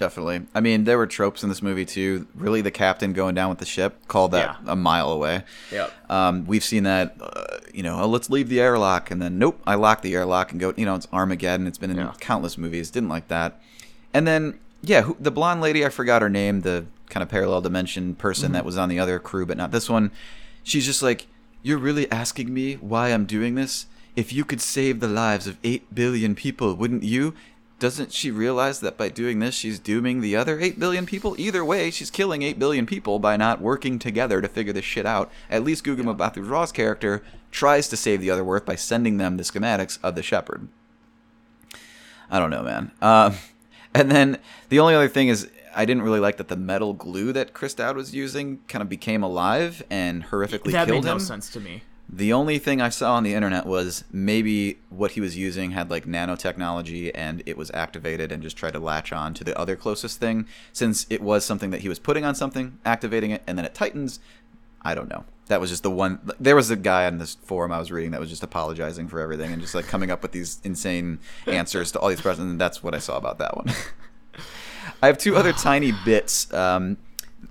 Definitely. 0.00 0.46
I 0.54 0.60
mean, 0.60 0.84
there 0.84 0.96
were 0.96 1.06
tropes 1.06 1.42
in 1.42 1.50
this 1.50 1.60
movie 1.60 1.84
too. 1.84 2.26
Really, 2.34 2.62
the 2.62 2.70
captain 2.70 3.12
going 3.12 3.34
down 3.34 3.50
with 3.50 3.58
the 3.58 3.66
ship 3.66 4.08
called 4.08 4.30
that 4.30 4.56
Yeah. 4.64 4.72
a 4.72 4.74
mile 4.74 5.12
away. 5.12 5.42
Yep. 5.70 5.92
Um, 6.10 6.46
we've 6.46 6.64
seen 6.64 6.84
that. 6.84 7.16
Uh, 7.20 7.58
you 7.74 7.82
know, 7.82 8.00
oh, 8.00 8.06
let's 8.08 8.30
leave 8.30 8.48
the 8.48 8.60
airlock, 8.62 9.10
and 9.10 9.20
then 9.20 9.38
nope, 9.38 9.60
I 9.66 9.74
lock 9.74 10.00
the 10.00 10.14
airlock 10.14 10.52
and 10.52 10.58
go. 10.60 10.72
You 10.74 10.86
know, 10.86 10.94
it's 10.94 11.06
Armageddon. 11.12 11.66
It's 11.66 11.76
been 11.76 11.90
in 11.90 11.98
Yeah. 11.98 12.14
countless 12.18 12.56
movies. 12.56 12.90
Didn't 12.90 13.10
like 13.10 13.28
that. 13.28 13.60
And 14.14 14.26
then 14.26 14.58
yeah, 14.82 15.02
who, 15.02 15.18
the 15.20 15.30
blonde 15.30 15.60
lady. 15.60 15.84
I 15.84 15.90
forgot 15.90 16.22
her 16.22 16.30
name. 16.30 16.62
The 16.62 16.86
kind 17.10 17.22
of 17.22 17.28
parallel 17.28 17.60
dimension 17.60 18.14
person 18.14 18.46
Mm-hmm. 18.46 18.52
that 18.54 18.64
was 18.64 18.78
on 18.78 18.88
the 18.88 18.98
other 18.98 19.18
crew, 19.18 19.44
but 19.44 19.58
not 19.58 19.70
this 19.70 19.90
one. 19.90 20.12
She's 20.62 20.86
just 20.86 21.02
like, 21.02 21.26
you're 21.62 21.76
really 21.76 22.10
asking 22.10 22.54
me 22.54 22.76
why 22.76 23.10
I'm 23.10 23.26
doing 23.26 23.54
this. 23.54 23.84
If 24.16 24.32
you 24.32 24.46
could 24.46 24.62
save 24.62 25.00
the 25.00 25.08
lives 25.08 25.46
of 25.46 25.58
eight 25.62 25.94
billion 25.94 26.34
people, 26.34 26.72
wouldn't 26.74 27.02
you? 27.02 27.34
Doesn't 27.80 28.12
she 28.12 28.30
realize 28.30 28.80
that 28.80 28.98
by 28.98 29.08
doing 29.08 29.38
this, 29.38 29.54
she's 29.54 29.78
dooming 29.78 30.20
the 30.20 30.36
other 30.36 30.60
8 30.60 30.78
billion 30.78 31.06
people? 31.06 31.34
Either 31.38 31.64
way, 31.64 31.90
she's 31.90 32.10
killing 32.10 32.42
8 32.42 32.58
billion 32.58 32.84
people 32.84 33.18
by 33.18 33.38
not 33.38 33.62
working 33.62 33.98
together 33.98 34.42
to 34.42 34.48
figure 34.48 34.74
this 34.74 34.84
shit 34.84 35.06
out. 35.06 35.32
At 35.48 35.64
least 35.64 35.82
Gugu 35.82 36.02
Mbatha 36.02 36.46
Raw's 36.46 36.72
character 36.72 37.22
tries 37.50 37.88
to 37.88 37.96
save 37.96 38.20
the 38.20 38.30
other 38.30 38.46
Earth 38.46 38.66
by 38.66 38.74
sending 38.74 39.16
them 39.16 39.38
the 39.38 39.44
schematics 39.44 39.98
of 40.02 40.14
the 40.14 40.22
Shepard. 40.22 40.68
I 42.30 42.38
don't 42.38 42.50
know, 42.50 42.62
man. 42.62 42.92
Um, 43.00 43.36
and 43.94 44.10
then 44.10 44.38
the 44.68 44.78
only 44.78 44.94
other 44.94 45.08
thing 45.08 45.28
is, 45.28 45.48
I 45.74 45.86
didn't 45.86 46.02
really 46.02 46.20
like 46.20 46.36
that 46.36 46.48
the 46.48 46.56
metal 46.56 46.92
glue 46.92 47.32
that 47.32 47.54
Chris 47.54 47.72
Dowd 47.72 47.96
was 47.96 48.14
using 48.14 48.58
kind 48.68 48.82
of 48.82 48.90
became 48.90 49.22
alive 49.22 49.82
and 49.88 50.24
horrifically 50.24 50.72
that 50.72 50.86
made 50.86 50.94
killed 50.94 51.04
no 51.06 51.12
him. 51.14 51.20
sense 51.20 51.48
to 51.50 51.60
me. 51.60 51.82
The 52.12 52.32
only 52.32 52.58
thing 52.58 52.80
I 52.80 52.88
saw 52.88 53.14
on 53.14 53.22
the 53.22 53.34
internet 53.34 53.66
was 53.66 54.02
maybe 54.10 54.80
what 54.88 55.12
he 55.12 55.20
was 55.20 55.36
using 55.36 55.70
had 55.70 55.90
like 55.90 56.06
nanotechnology 56.06 57.12
and 57.14 57.40
it 57.46 57.56
was 57.56 57.70
activated 57.72 58.32
and 58.32 58.42
just 58.42 58.56
tried 58.56 58.72
to 58.72 58.80
latch 58.80 59.12
on 59.12 59.32
to 59.34 59.44
the 59.44 59.56
other 59.56 59.76
closest 59.76 60.18
thing. 60.18 60.46
Since 60.72 61.06
it 61.08 61.20
was 61.20 61.44
something 61.44 61.70
that 61.70 61.82
he 61.82 61.88
was 61.88 62.00
putting 62.00 62.24
on 62.24 62.34
something, 62.34 62.78
activating 62.84 63.30
it, 63.30 63.44
and 63.46 63.56
then 63.56 63.64
it 63.64 63.74
tightens. 63.74 64.18
I 64.82 64.94
don't 64.94 65.08
know. 65.08 65.24
that 65.46 65.60
was 65.60 65.70
just 65.70 65.84
the 65.84 65.90
one. 65.90 66.18
There 66.40 66.56
was 66.56 66.70
a 66.70 66.76
guy 66.76 67.06
on 67.06 67.18
this 67.18 67.36
forum 67.44 67.70
I 67.70 67.78
was 67.78 67.92
reading 67.92 68.10
that 68.10 68.20
was 68.20 68.30
just 68.30 68.42
apologizing 68.42 69.06
for 69.06 69.20
everything 69.20 69.52
and 69.52 69.62
just 69.62 69.74
like 69.74 69.86
coming 69.86 70.10
up 70.10 70.22
with 70.22 70.32
these 70.32 70.58
insane 70.64 71.20
answers 71.46 71.92
to 71.92 72.00
all 72.00 72.08
these 72.08 72.20
questions. 72.20 72.50
And 72.50 72.60
that's 72.60 72.82
what 72.82 72.94
I 72.94 72.98
saw 72.98 73.18
about 73.18 73.38
that 73.38 73.56
one. 73.56 73.66
I 75.02 75.06
have 75.06 75.18
two 75.18 75.36
other 75.36 75.52
tiny 75.52 75.92
bits. 76.04 76.52
Um, 76.52 76.96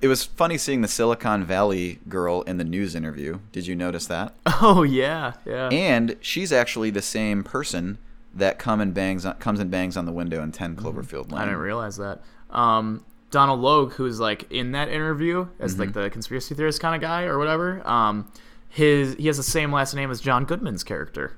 it 0.01 0.07
was 0.07 0.23
funny 0.23 0.57
seeing 0.57 0.81
the 0.81 0.87
Silicon 0.87 1.43
Valley 1.43 1.99
girl 2.07 2.41
in 2.43 2.57
the 2.57 2.63
news 2.63 2.95
interview. 2.95 3.39
Did 3.51 3.67
you 3.67 3.75
notice 3.75 4.07
that? 4.07 4.33
Oh 4.61 4.83
yeah, 4.83 5.33
yeah. 5.45 5.69
And 5.69 6.15
she's 6.21 6.51
actually 6.51 6.89
the 6.89 7.01
same 7.01 7.43
person 7.43 7.97
that 8.33 8.59
come 8.59 8.81
and 8.81 8.93
bangs 8.93 9.25
on, 9.25 9.35
comes 9.35 9.59
and 9.59 9.71
bangs 9.71 9.95
on 9.97 10.05
the 10.05 10.11
window 10.11 10.43
in 10.43 10.51
10 10.51 10.75
Cloverfield 10.75 11.31
Lane. 11.31 11.41
I 11.41 11.45
didn't 11.45 11.59
realize 11.59 11.97
that. 11.97 12.21
Um, 12.49 13.03
Donal 13.31 13.57
Logue, 13.57 13.93
who's 13.93 14.19
like 14.19 14.51
in 14.51 14.71
that 14.73 14.89
interview 14.89 15.47
as 15.59 15.79
like 15.79 15.89
Mm-hmm. 15.89 15.99
the 16.01 16.09
conspiracy 16.09 16.55
theorist 16.55 16.79
kind 16.81 16.93
of 16.95 17.01
guy 17.01 17.23
or 17.23 17.37
whatever, 17.37 17.87
um, 17.87 18.31
his 18.67 19.15
he 19.15 19.27
has 19.27 19.37
the 19.37 19.43
same 19.43 19.71
last 19.71 19.93
name 19.95 20.11
as 20.11 20.19
John 20.21 20.45
Goodman's 20.45 20.83
character 20.83 21.37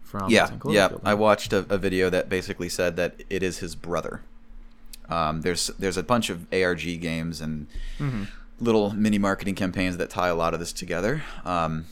from 0.00 0.30
Yeah, 0.30 0.46
10 0.46 0.60
yeah. 0.70 0.88
I 1.04 1.14
watched 1.14 1.52
a, 1.52 1.58
a 1.68 1.78
video 1.78 2.10
that 2.10 2.28
basically 2.28 2.68
said 2.68 2.96
that 2.96 3.22
it 3.30 3.42
is 3.42 3.58
his 3.58 3.74
brother. 3.76 4.22
Um, 5.08 5.40
there's 5.42 5.68
there's 5.78 5.96
a 5.96 6.02
bunch 6.02 6.30
of 6.30 6.46
ARG 6.52 7.00
games 7.00 7.40
and 7.40 7.66
Mm-hmm. 7.98 8.24
little 8.60 8.90
mini 8.94 9.18
marketing 9.18 9.54
campaigns 9.54 9.96
that 9.96 10.10
tie 10.10 10.28
a 10.28 10.34
lot 10.34 10.54
of 10.54 10.60
this 10.60 10.72
together. 10.72 11.22
Um, 11.44 11.86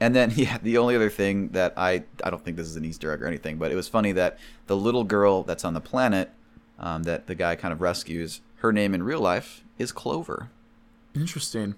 and 0.00 0.14
then 0.14 0.32
yeah, 0.36 0.58
the 0.62 0.78
only 0.78 0.94
other 0.96 1.10
thing 1.10 1.48
that 1.48 1.72
I 1.76 2.04
I 2.22 2.30
don't 2.30 2.44
think 2.44 2.56
this 2.56 2.66
is 2.66 2.76
an 2.76 2.84
Easter 2.84 3.12
egg 3.12 3.22
or 3.22 3.26
anything, 3.26 3.56
but 3.58 3.72
it 3.72 3.74
was 3.74 3.88
funny 3.88 4.12
that 4.12 4.38
the 4.66 4.76
little 4.76 5.04
girl 5.04 5.42
that's 5.42 5.64
on 5.64 5.74
the 5.74 5.80
planet 5.80 6.30
um, 6.78 7.02
that 7.04 7.26
the 7.26 7.34
guy 7.34 7.56
kind 7.56 7.72
of 7.72 7.80
rescues, 7.80 8.40
her 8.56 8.72
name 8.72 8.94
in 8.94 9.02
real 9.02 9.20
life 9.20 9.64
is 9.78 9.90
Clover. 9.92 10.50
Interesting. 11.14 11.74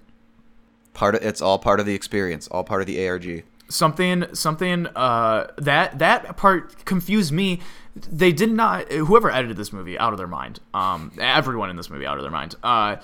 Part 0.93 1.15
of 1.15 1.23
it's 1.23 1.41
all 1.41 1.59
part 1.59 1.81
of 1.81 1.87
the 1.87 1.95
experience, 1.95 2.49
all 2.49 2.65
part 2.65 2.81
of 2.83 2.87
the 2.87 3.09
ARG. 3.09 3.45
Something 3.71 4.25
something 4.35 4.87
uh 4.89 5.47
that 5.59 5.99
that 5.99 6.37
part 6.37 6.85
confused 6.85 7.33
me. 7.33 7.61
They 7.97 8.33
did 8.33 8.53
not 8.53 8.91
whoever 8.93 9.31
edited 9.31 9.57
this 9.57 9.73
movie 9.73 9.99
out 9.99 10.13
of 10.13 10.19
their 10.19 10.27
mind. 10.29 10.61
Um 10.75 11.13
everyone 11.19 11.71
in 11.71 11.77
this 11.77 11.89
movie 11.91 12.07
out 12.07 12.17
of 12.19 12.23
their 12.23 12.31
mind. 12.31 12.55
Uh 12.63 12.97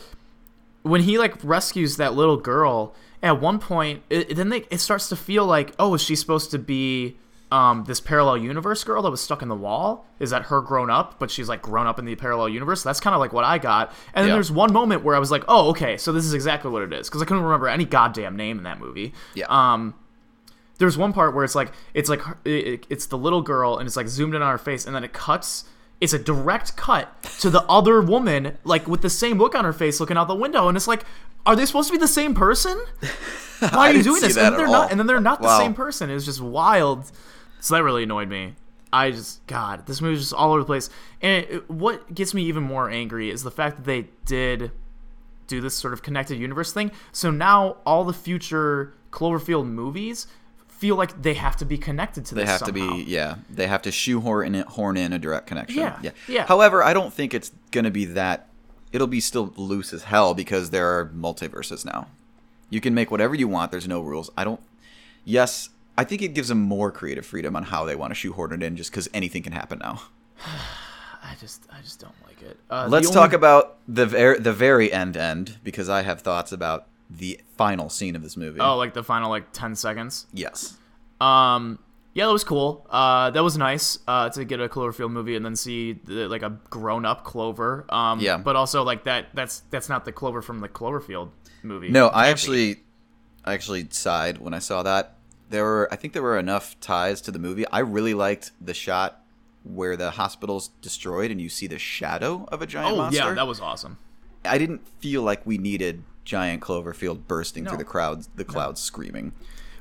when 0.83 1.03
he 1.03 1.19
like 1.19 1.35
rescues 1.43 1.97
that 1.97 2.15
little 2.15 2.37
girl 2.37 2.95
at 3.23 3.41
one 3.41 3.59
point 3.59 4.03
it, 4.11 4.37
then 4.37 4.51
they, 4.51 4.65
it 4.71 4.79
starts 4.79 5.09
to 5.09 5.17
feel 5.17 5.45
like 5.47 5.73
oh 5.79 5.95
is 5.95 6.03
she 6.03 6.15
supposed 6.15 6.51
to 6.53 6.59
be 6.59 7.17
um 7.51 7.85
this 7.87 8.01
parallel 8.01 8.37
universe 8.37 8.83
girl 8.85 9.03
that 9.03 9.11
was 9.11 9.21
stuck 9.21 9.43
in 9.43 9.49
the 9.49 9.55
wall? 9.57 10.07
Is 10.21 10.31
that 10.31 10.43
her 10.47 10.61
grown 10.61 10.91
up 10.91 11.19
but 11.19 11.31
she's 11.31 11.49
like 11.49 11.63
grown 11.63 11.87
up 11.89 11.99
in 11.99 12.05
the 12.05 12.15
parallel 12.15 12.49
universe? 12.49 12.83
That's 12.85 13.01
kind 13.01 13.15
of 13.15 13.21
like 13.21 13.33
what 13.33 13.45
i 13.45 13.59
got. 13.59 13.93
And 14.15 14.23
then 14.23 14.29
Yeah. 14.29 14.35
there's 14.35 14.53
one 14.53 14.73
moment 14.73 15.03
where 15.03 15.17
i 15.17 15.19
was 15.19 15.31
like 15.33 15.45
oh 15.49 15.71
okay 15.71 15.97
so 15.97 16.13
this 16.13 16.25
is 16.25 16.35
exactly 16.35 16.71
what 16.71 16.83
it 16.83 16.93
is 16.93 17.09
because 17.09 17.21
i 17.23 17.25
couldn't 17.25 17.43
remember 17.43 17.69
any 17.69 17.85
goddamn 17.85 18.37
name 18.37 18.59
in 18.59 18.65
that 18.65 18.79
movie. 18.79 19.13
Yeah. 19.35 19.47
um 19.49 19.95
there's 20.79 20.99
one 20.99 21.13
part 21.13 21.35
where 21.35 21.45
it's 21.45 21.55
like 21.55 21.73
it's 21.95 22.09
like 22.09 22.21
it's 22.45 23.07
the 23.07 23.19
little 23.19 23.43
girl 23.43 23.79
and 23.79 23.87
it's 23.87 23.97
like 23.97 24.09
zoomed 24.09 24.35
in 24.35 24.43
on 24.43 24.51
her 24.51 24.59
face 24.59 24.87
and 24.87 24.95
then 24.95 25.05
it 25.05 25.13
cuts 25.13 25.65
it's 26.01 26.13
a 26.13 26.19
direct 26.19 26.77
cut 26.77 27.23
to 27.41 27.49
the 27.49 27.63
other 27.63 28.03
woman 28.03 28.59
like 28.65 28.87
with 28.87 29.01
the 29.01 29.11
same 29.11 29.39
look 29.39 29.55
on 29.55 29.65
her 29.65 29.73
face 29.73 29.99
looking 30.01 30.17
out 30.17 30.29
the 30.29 30.35
window 30.35 30.69
and 30.69 30.77
it's 30.77 30.89
like 30.89 31.05
are 31.47 31.55
they 31.55 31.65
supposed 31.65 31.89
to 31.89 31.93
be 31.93 31.99
the 31.99 32.09
same 32.09 32.35
person? 32.35 32.77
Why 33.61 33.91
are 33.91 33.95
you 33.95 34.03
doing 34.03 34.21
this? 34.21 34.37
and 34.37 34.57
they're 34.57 34.67
all. 34.67 34.73
not 34.73 34.91
and 34.91 34.99
then 34.99 35.07
they're 35.07 35.21
not 35.21 35.41
the 35.41 35.59
same 35.59 35.75
person. 35.75 36.11
It's 36.11 36.25
just 36.25 36.41
wild. 36.41 37.11
So 37.61 37.75
that 37.75 37.85
really 37.85 38.03
annoyed 38.03 38.29
me. 38.29 38.55
I 38.93 39.11
just 39.11 39.47
god 39.47 39.87
this 39.87 40.01
movie's 40.01 40.21
just 40.21 40.35
all 40.35 40.51
over 40.51 40.61
the 40.61 40.67
place. 40.67 40.91
And 41.23 41.47
it, 41.47 41.71
what 41.71 42.13
gets 42.13 42.35
me 42.35 42.43
even 42.45 42.65
more 42.65 42.91
angry 42.91 43.31
is 43.31 43.43
the 43.43 43.51
fact 43.51 43.77
that 43.77 43.85
they 43.85 44.09
did 44.25 44.73
do 45.47 45.61
this 45.61 45.75
sort 45.75 45.93
of 45.93 46.03
connected 46.03 46.39
universe 46.39 46.73
thing. 46.73 46.91
So 47.13 47.31
now 47.31 47.77
all 47.87 48.05
the 48.05 48.13
future 48.13 48.95
Cloverfield 49.13 49.67
movies 49.67 50.27
feel 50.79 50.97
like 50.97 51.23
they 51.23 51.35
have 51.35 51.57
to 51.57 51.65
be 51.65 51.79
connected 51.79 52.27
to 52.27 52.35
They 52.35 52.43
this 52.43 52.49
They 52.49 52.53
have 52.53 52.77
somehow. 52.77 52.97
to 52.99 53.05
be, 53.05 53.11
yeah. 53.11 53.37
They 53.51 53.67
have 53.67 53.83
to 53.83 53.91
shoehorn 53.91 54.55
in, 54.55 54.63
horn 54.67 54.97
in 54.97 55.13
a 55.13 55.19
direct 55.19 55.47
connection. 55.47 55.79
Yeah, 55.79 55.99
yeah. 56.03 56.11
yeah. 56.29 56.47
However, 56.47 56.83
I 56.83 56.93
don't 56.93 57.13
think 57.13 57.33
it's 57.35 57.51
gonna 57.71 57.91
be 57.91 58.05
that. 58.07 58.49
It'll 58.93 59.07
be 59.07 59.21
still 59.21 59.53
loose 59.57 59.93
as 59.93 60.05
hell 60.05 60.35
because 60.35 60.71
there 60.71 60.87
are 60.99 61.07
multiverses 61.07 61.85
now. 61.85 62.09
You 62.71 62.81
can 62.81 62.95
make 62.95 63.11
whatever 63.11 63.35
you 63.35 63.49
want. 63.49 63.71
There's 63.71 63.89
no 63.89 64.01
rules. 64.01 64.31
I 64.37 64.45
don't. 64.45 64.61
Yes, 65.25 65.71
I 65.99 66.05
think 66.05 66.23
it 66.23 66.35
gives 66.35 66.49
them 66.49 66.61
more 66.61 66.91
creative 66.91 67.25
freedom 67.27 67.57
on 67.57 67.65
how 67.65 67.85
they 67.85 67.95
want 67.97 68.11
to 68.11 68.15
shoehorn 68.15 68.53
it 68.53 68.63
in, 68.63 68.77
just 68.77 68.91
because 68.91 69.09
anything 69.15 69.43
can 69.43 69.53
happen 69.53 69.79
now. 69.79 70.03
I 71.23 71.35
just, 71.41 71.65
I 71.73 71.81
just 71.83 71.99
don't 72.01 72.15
like 72.25 72.41
it. 72.43 72.57
Uh, 72.71 72.87
Let's 72.89 73.09
the 73.09 73.15
talk 73.15 73.33
about 73.33 73.79
the 73.89 74.07
ver- 74.07 74.39
the 74.39 74.53
very 74.53 74.93
end 74.93 75.17
end 75.17 75.59
because 75.65 75.89
I 75.89 76.03
have 76.03 76.21
thoughts 76.21 76.53
about 76.53 76.87
the 77.11 77.41
final 77.57 77.89
scene 77.89 78.17
of 78.17 78.23
this 78.23 78.37
movie. 78.37 78.61
Oh, 78.61 78.77
like 78.77 78.95
the 78.95 79.03
final 79.05 79.31
like 79.31 79.53
ten 79.53 79.75
seconds. 79.75 80.27
yes. 80.33 80.77
Um, 81.21 81.79
yeah, 82.15 82.27
that 82.27 82.33
was 82.33 82.45
cool. 82.45 82.87
Uh, 82.91 83.31
that 83.31 83.43
was 83.43 83.59
nice. 83.59 83.99
Uh, 84.09 84.29
to 84.31 84.45
get 84.45 84.61
a 84.61 84.69
Cloverfield 84.69 85.11
movie 85.11 85.37
and 85.37 85.45
then 85.45 85.55
see 85.57 85.93
the, 85.93 86.29
like 86.29 86.43
a 86.43 86.59
grown 86.71 87.05
up 87.05 87.25
Clover. 87.25 87.85
Um, 87.91 88.21
Yeah. 88.21 88.39
But 88.39 88.57
also 88.57 88.83
like 88.83 89.05
that. 89.05 89.27
That's 89.35 89.61
that's 89.71 89.89
not 89.89 90.05
the 90.05 90.13
Clover 90.13 90.41
from 90.43 90.61
the 90.61 90.69
Cloverfield 90.69 91.31
movie. 91.63 91.89
No, 91.91 92.09
I 92.09 92.29
actually, 92.29 92.81
I 93.45 93.53
actually 93.55 93.89
sighed 93.91 94.39
when 94.39 94.55
I 94.55 94.59
saw 94.61 94.83
that. 94.83 95.17
There 95.51 95.63
were, 95.65 95.89
I 95.93 95.97
think, 95.97 96.13
there 96.13 96.23
were 96.23 96.39
enough 96.39 96.79
ties 96.81 97.21
to 97.23 97.31
the 97.31 97.39
movie. 97.39 97.67
I 97.69 97.79
really 97.81 98.15
liked 98.15 98.51
the 98.61 98.75
shot 98.75 99.23
where 99.63 99.97
the 99.97 100.13
hospital's 100.13 100.69
destroyed 100.81 101.31
and 101.31 101.41
you 101.41 101.49
see 101.49 101.67
the 101.67 101.79
shadow 101.79 102.47
of 102.49 102.63
a 102.63 102.67
giant 102.67 102.95
Oh 102.95 102.97
monster. 102.97 103.23
yeah, 103.23 103.35
that 103.35 103.47
was 103.47 103.61
awesome. 103.61 103.99
I 104.45 104.59
didn't 104.59 104.87
feel 105.01 105.23
like 105.23 105.45
we 105.45 105.59
needed 105.59 106.03
giant 106.27 106.61
Cloverfield 106.61 107.27
bursting 107.27 107.65
No. 107.65 107.71
through 107.71 107.79
the 107.79 107.85
crowds, 107.85 108.29
the 108.35 108.45
clouds 108.45 108.81
screaming. 108.83 109.33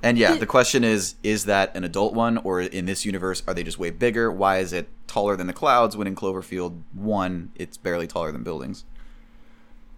And 0.01 0.17
yeah, 0.17 0.35
the 0.35 0.45
question 0.45 0.83
is: 0.83 1.15
Is 1.23 1.45
that 1.45 1.75
an 1.75 1.83
adult 1.83 2.13
one, 2.13 2.37
or 2.37 2.61
in 2.61 2.85
this 2.85 3.05
universe, 3.05 3.41
are 3.47 3.53
they 3.53 3.63
just 3.63 3.79
way 3.79 3.89
bigger? 3.89 4.31
Why 4.31 4.59
is 4.59 4.71
it 4.71 4.87
taller 5.07 5.35
than 5.35 5.47
the 5.47 5.53
clouds 5.53 5.97
when 5.97 6.07
in 6.07 6.15
Cloverfield 6.15 6.83
one, 6.93 7.51
it's 7.55 7.75
barely 7.75 8.07
taller 8.07 8.31
than 8.31 8.43
buildings? 8.43 8.85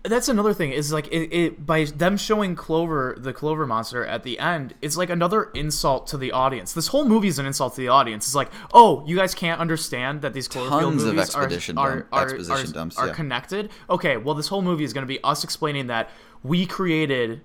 That's 0.09 0.27
another 0.29 0.53
thing 0.53 0.71
is 0.71 0.91
like 0.91 1.07
it, 1.07 1.33
it 1.33 1.65
by 1.65 1.83
them 1.85 2.17
showing 2.17 2.55
clover 2.55 3.15
the 3.17 3.33
clover 3.33 3.65
monster 3.65 4.05
at 4.05 4.23
the 4.23 4.37
end 4.39 4.73
it's 4.81 4.97
like 4.97 5.09
another 5.09 5.43
insult 5.53 6.07
to 6.07 6.17
the 6.17 6.31
audience 6.31 6.73
this 6.73 6.87
whole 6.87 7.05
movie 7.05 7.27
is 7.27 7.39
an 7.39 7.45
insult 7.45 7.75
to 7.75 7.81
the 7.81 7.87
audience 7.87 8.25
it's 8.25 8.35
like 8.35 8.51
oh 8.73 9.03
you 9.07 9.15
guys 9.15 9.33
can't 9.33 9.59
understand 9.59 10.21
that 10.21 10.33
these 10.33 10.47
cloverfield 10.47 10.79
Tons 10.81 11.03
of 11.03 11.15
movies 11.15 11.35
are, 11.35 11.47
dump- 11.47 11.77
are, 11.77 12.07
are, 12.11 12.23
exposition 12.23 12.69
are, 12.69 12.73
dumps, 12.73 12.97
are 12.97 13.07
yeah. 13.07 13.13
connected 13.13 13.69
okay 13.89 14.17
well 14.17 14.35
this 14.35 14.47
whole 14.47 14.61
movie 14.61 14.83
is 14.83 14.93
going 14.93 15.03
to 15.03 15.07
be 15.07 15.19
us 15.23 15.43
explaining 15.43 15.87
that 15.87 16.09
we 16.43 16.65
created 16.65 17.41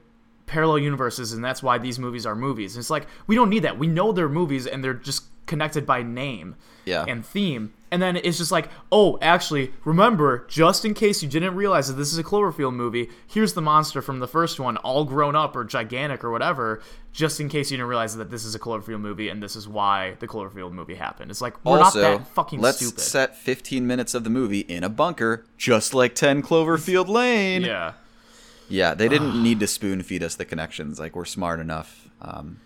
parallel 0.47 0.79
universes 0.79 1.33
and 1.33 1.43
that's 1.45 1.63
why 1.63 1.79
these 1.79 1.99
movies 1.99 2.27
are 2.27 2.35
movies 2.35 2.77
it's 2.77 2.91
like 2.91 3.07
we 3.27 3.35
don't 3.35 3.49
need 3.49 3.61
that 3.61 3.79
we 3.79 3.87
know 3.87 4.13
they're 4.13 4.29
movies 4.29 4.67
and 4.67 4.85
they're 4.85 4.93
just 4.93 5.25
connected 5.47 5.85
by 5.87 6.03
name 6.03 6.55
Yeah. 6.85 7.05
and 7.07 7.25
theme. 7.25 7.73
And 7.93 8.01
then 8.01 8.17
it's 8.17 8.39
just 8.39 8.51
like, 8.51 8.71
oh, 8.91 9.19
actually, 9.21 9.71
remember, 9.85 10.47
just 10.49 10.87
in 10.87 10.95
case 10.95 11.23
you 11.23 11.29
didn't 11.29 11.55
realize 11.55 11.89
that 11.89 11.95
this 11.95 12.11
is 12.11 12.17
a 12.17 12.25
Cloverfield 12.25 12.75
movie, 12.75 13.11
here's 13.27 13.53
the 13.53 13.61
monster 13.61 14.01
from 14.01 14.19
the 14.19 14.27
first 14.27 14.59
one, 14.59 14.79
all 14.79 15.05
grown 15.05 15.37
up 15.37 15.55
or 15.55 15.63
gigantic 15.63 16.25
or 16.25 16.31
whatever, 16.31 16.81
just 17.13 17.39
in 17.39 17.51
case 17.51 17.71
you 17.71 17.77
didn't 17.77 17.91
realize 17.91 18.17
that 18.17 18.31
this 18.31 18.47
is 18.47 18.55
a 18.55 18.59
Cloverfield 18.59 19.01
movie 19.03 19.29
and 19.29 19.43
this 19.43 19.55
is 19.55 19.69
why 19.69 20.17
the 20.21 20.27
Cloverfield 20.27 20.73
movie 20.73 20.95
happened. 20.95 21.31
It's 21.31 21.43
like, 21.43 21.63
we're 21.67 21.81
also, 21.81 22.01
not 22.01 22.19
that 22.21 22.29
fucking 22.29 22.61
let's 22.63 22.79
stupid. 22.79 23.01
set 23.01 23.37
15 23.37 23.87
minutes 23.87 24.15
of 24.15 24.25
the 24.25 24.31
movie 24.31 24.61
in 24.61 24.83
a 24.85 24.89
bunker, 24.89 25.45
just 25.59 25.93
like 25.93 26.15
10 26.15 26.43
Cloverfield 26.43 27.09
Lane. 27.21 27.61
yeah. 27.63 27.93
Yeah, 28.71 28.95
they 28.95 29.07
didn't 29.07 29.43
need 29.43 29.61
to 29.61 29.67
spoon 29.67 30.03
feed 30.03 30.23
us 30.23 30.35
the 30.37 30.47
connections. 30.47 30.99
Like 30.99 31.15
we're 31.15 31.27
smart 31.27 31.61
enough. 31.61 32.09
Um, 32.23 32.61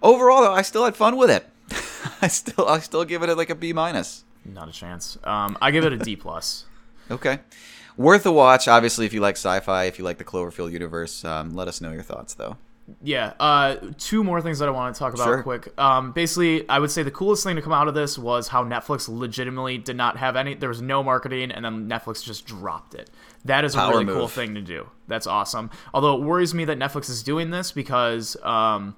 overall, 0.00 0.42
though, 0.42 0.52
I 0.52 0.62
still 0.62 0.84
had 0.84 0.94
fun 0.94 1.16
with 1.16 1.28
it. 1.28 1.44
I 2.22 2.28
still, 2.28 2.68
I 2.68 2.78
still 2.78 3.04
give 3.04 3.24
it 3.24 3.36
like 3.36 3.50
a 3.50 3.56
B 3.56 3.72
minus. 3.72 4.22
Not 4.52 4.68
a 4.68 4.72
chance. 4.72 5.18
Um, 5.24 5.56
I 5.60 5.70
give 5.70 5.84
it 5.84 5.92
a 5.92 5.96
D 5.96 6.16
plus. 6.16 6.64
Okay, 7.10 7.38
worth 7.96 8.26
a 8.26 8.32
watch. 8.32 8.68
Obviously, 8.68 9.06
if 9.06 9.14
you 9.14 9.20
like 9.22 9.36
sci-fi, 9.36 9.84
if 9.84 9.98
you 9.98 10.04
like 10.04 10.18
the 10.18 10.24
Cloverfield 10.24 10.72
universe, 10.72 11.24
um, 11.24 11.54
let 11.54 11.68
us 11.68 11.80
know 11.80 11.90
your 11.90 12.02
thoughts, 12.02 12.34
though. 12.34 12.58
Yeah. 13.02 13.32
Uh, 13.40 13.76
two 13.96 14.22
more 14.22 14.42
things 14.42 14.58
that 14.58 14.68
I 14.68 14.72
want 14.72 14.94
to 14.94 14.98
talk 14.98 15.14
about 15.14 15.24
Sure. 15.24 15.42
quick. 15.42 15.78
Um, 15.80 16.12
basically, 16.12 16.68
I 16.68 16.78
would 16.78 16.90
say 16.90 17.02
the 17.02 17.10
coolest 17.10 17.44
thing 17.44 17.56
to 17.56 17.62
come 17.62 17.72
out 17.72 17.88
of 17.88 17.94
this 17.94 18.18
was 18.18 18.48
how 18.48 18.62
Netflix 18.62 19.08
legitimately 19.08 19.78
did 19.78 19.96
not 19.96 20.18
have 20.18 20.36
any. 20.36 20.52
There 20.52 20.68
was 20.68 20.82
no 20.82 21.02
marketing, 21.02 21.50
and 21.50 21.64
then 21.64 21.88
Netflix 21.88 22.22
just 22.22 22.44
dropped 22.44 22.94
it. 22.94 23.08
That 23.46 23.64
is 23.64 23.74
a 23.74 23.78
Power 23.78 23.92
really 23.92 24.04
cool 24.04 24.28
thing 24.28 24.54
to 24.54 24.60
do. 24.60 24.86
That's 25.06 25.26
awesome. 25.26 25.70
Although 25.94 26.16
it 26.16 26.24
worries 26.24 26.52
me 26.52 26.66
that 26.66 26.78
Netflix 26.78 27.08
is 27.08 27.22
doing 27.22 27.48
this 27.50 27.72
because 27.72 28.36
um, 28.42 28.96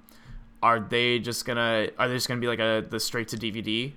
are 0.64 0.80
they 0.80 1.20
just 1.20 1.44
gonna 1.44 1.90
are 1.96 2.08
they 2.08 2.14
just 2.14 2.26
gonna 2.26 2.40
be 2.40 2.48
like 2.48 2.58
a 2.58 2.84
the 2.88 2.98
straight 2.98 3.28
to 3.28 3.36
DVD 3.36 3.92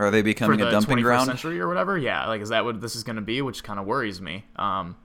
Are 0.00 0.10
they 0.10 0.22
becoming 0.22 0.60
a 0.60 0.70
dumping 0.70 0.98
21st 0.98 1.02
ground? 1.02 1.26
century 1.26 1.60
or 1.60 1.68
whatever? 1.68 1.98
Yeah, 1.98 2.26
like 2.26 2.40
is 2.40 2.48
that 2.48 2.64
what 2.64 2.80
this 2.80 2.96
is 2.96 3.04
gonna 3.04 3.20
be? 3.20 3.42
Which 3.42 3.62
kind 3.62 3.78
of 3.78 3.86
worries 3.86 4.20
me. 4.20 4.44
Um, 4.56 4.96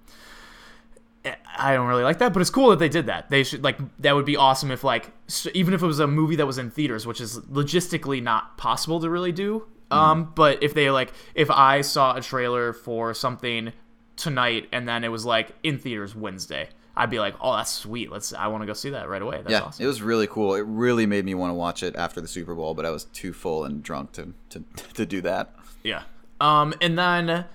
I 1.58 1.74
don't 1.74 1.88
really 1.88 2.04
like 2.04 2.20
that, 2.20 2.34
but 2.34 2.42
it's 2.42 2.50
cool 2.50 2.70
that 2.70 2.80
they 2.80 2.90
did 2.90 3.08
that. 3.08 3.30
They 3.30 3.44
should 3.44 3.64
like 3.64 3.78
that 4.00 4.16
would 4.16 4.26
be 4.26 4.38
awesome 4.38 4.72
if 4.72 4.84
like 4.84 5.12
even 5.54 5.74
if 5.74 5.82
it 5.82 5.86
was 5.86 6.00
a 6.00 6.08
movie 6.08 6.36
that 6.38 6.46
was 6.46 6.58
in 6.58 6.70
theaters, 6.70 7.06
which 7.08 7.20
is 7.20 7.40
logistically 7.40 8.22
not 8.22 8.58
possible 8.58 9.00
to 9.00 9.10
really 9.10 9.32
do. 9.32 9.66
Mm-hmm. 9.92 9.94
Um, 9.94 10.34
but 10.36 10.64
if 10.64 10.74
they 10.74 10.90
like 10.92 11.14
if 11.34 11.50
I 11.50 11.82
saw 11.82 12.16
a 12.16 12.22
trailer 12.22 12.74
for 12.74 13.14
something 13.14 13.74
tonight 14.16 14.70
and 14.72 14.88
then 14.88 15.04
it 15.04 15.10
was 15.10 15.26
like 15.26 15.52
in 15.64 15.78
theaters 15.78 16.16
Wednesday, 16.16 16.70
I'd 16.98 17.10
be 17.10 17.20
like, 17.20 17.36
oh, 17.42 17.56
that's 17.58 17.72
sweet. 17.72 18.12
Let's. 18.12 18.34
I 18.34 18.48
want 18.48 18.62
to 18.62 18.68
go 18.68 18.74
see 18.74 18.92
that 18.92 19.10
right 19.10 19.22
away. 19.22 19.38
That's 19.38 19.52
yeah, 19.52 19.62
awesome. 19.64 19.84
it 19.84 19.88
was 19.88 20.02
really 20.02 20.28
cool. 20.28 20.56
It 20.56 20.66
really 20.66 21.06
made 21.06 21.26
me 21.26 21.36
want 21.36 21.50
to 21.50 21.56
watch 21.56 21.84
it 21.84 21.96
after 21.96 22.22
the 22.22 22.28
Super 22.28 22.56
Bowl, 22.56 22.74
but 22.74 22.86
I 22.86 22.90
was 22.90 23.06
too 23.06 23.34
full 23.34 23.66
and 23.66 23.84
drunk 23.84 24.14
to 24.14 24.34
to, 24.52 24.64
to 24.94 25.06
do 25.06 25.22
that. 25.22 25.54
Yeah. 25.84 26.04
Um, 26.40 26.74
and 26.82 26.98
then, 26.98 27.46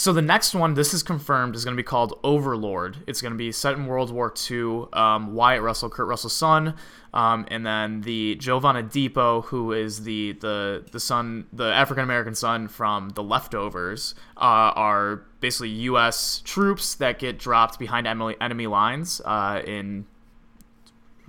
so 0.00 0.14
the 0.14 0.22
next 0.22 0.54
one, 0.54 0.72
this 0.72 0.94
is 0.94 1.02
confirmed, 1.02 1.54
is 1.54 1.62
going 1.62 1.76
to 1.76 1.76
be 1.76 1.86
called 1.86 2.18
Overlord. 2.24 2.96
It's 3.06 3.20
going 3.20 3.34
to 3.34 3.36
be 3.36 3.52
set 3.52 3.74
in 3.74 3.84
World 3.84 4.10
War 4.10 4.32
II. 4.50 4.86
Um, 4.94 5.34
Wyatt 5.34 5.60
Russell, 5.60 5.90
Kurt 5.90 6.08
Russell's 6.08 6.32
son, 6.32 6.74
um, 7.12 7.44
and 7.48 7.66
then 7.66 8.00
the 8.00 8.34
Jovan 8.36 8.76
Adepo, 8.76 9.44
who 9.44 9.72
is 9.72 10.04
the 10.04 10.32
the 10.40 10.86
the 10.90 10.98
son, 10.98 11.48
the 11.52 11.70
African 11.70 12.02
American 12.02 12.34
son 12.34 12.66
from 12.66 13.10
The 13.10 13.22
Leftovers, 13.22 14.14
uh, 14.38 14.72
are 14.74 15.16
basically 15.40 15.68
U.S. 15.68 16.40
troops 16.46 16.94
that 16.94 17.18
get 17.18 17.38
dropped 17.38 17.78
behind 17.78 18.06
enemy 18.06 18.36
enemy 18.40 18.68
lines 18.68 19.20
uh, 19.26 19.60
in 19.66 20.06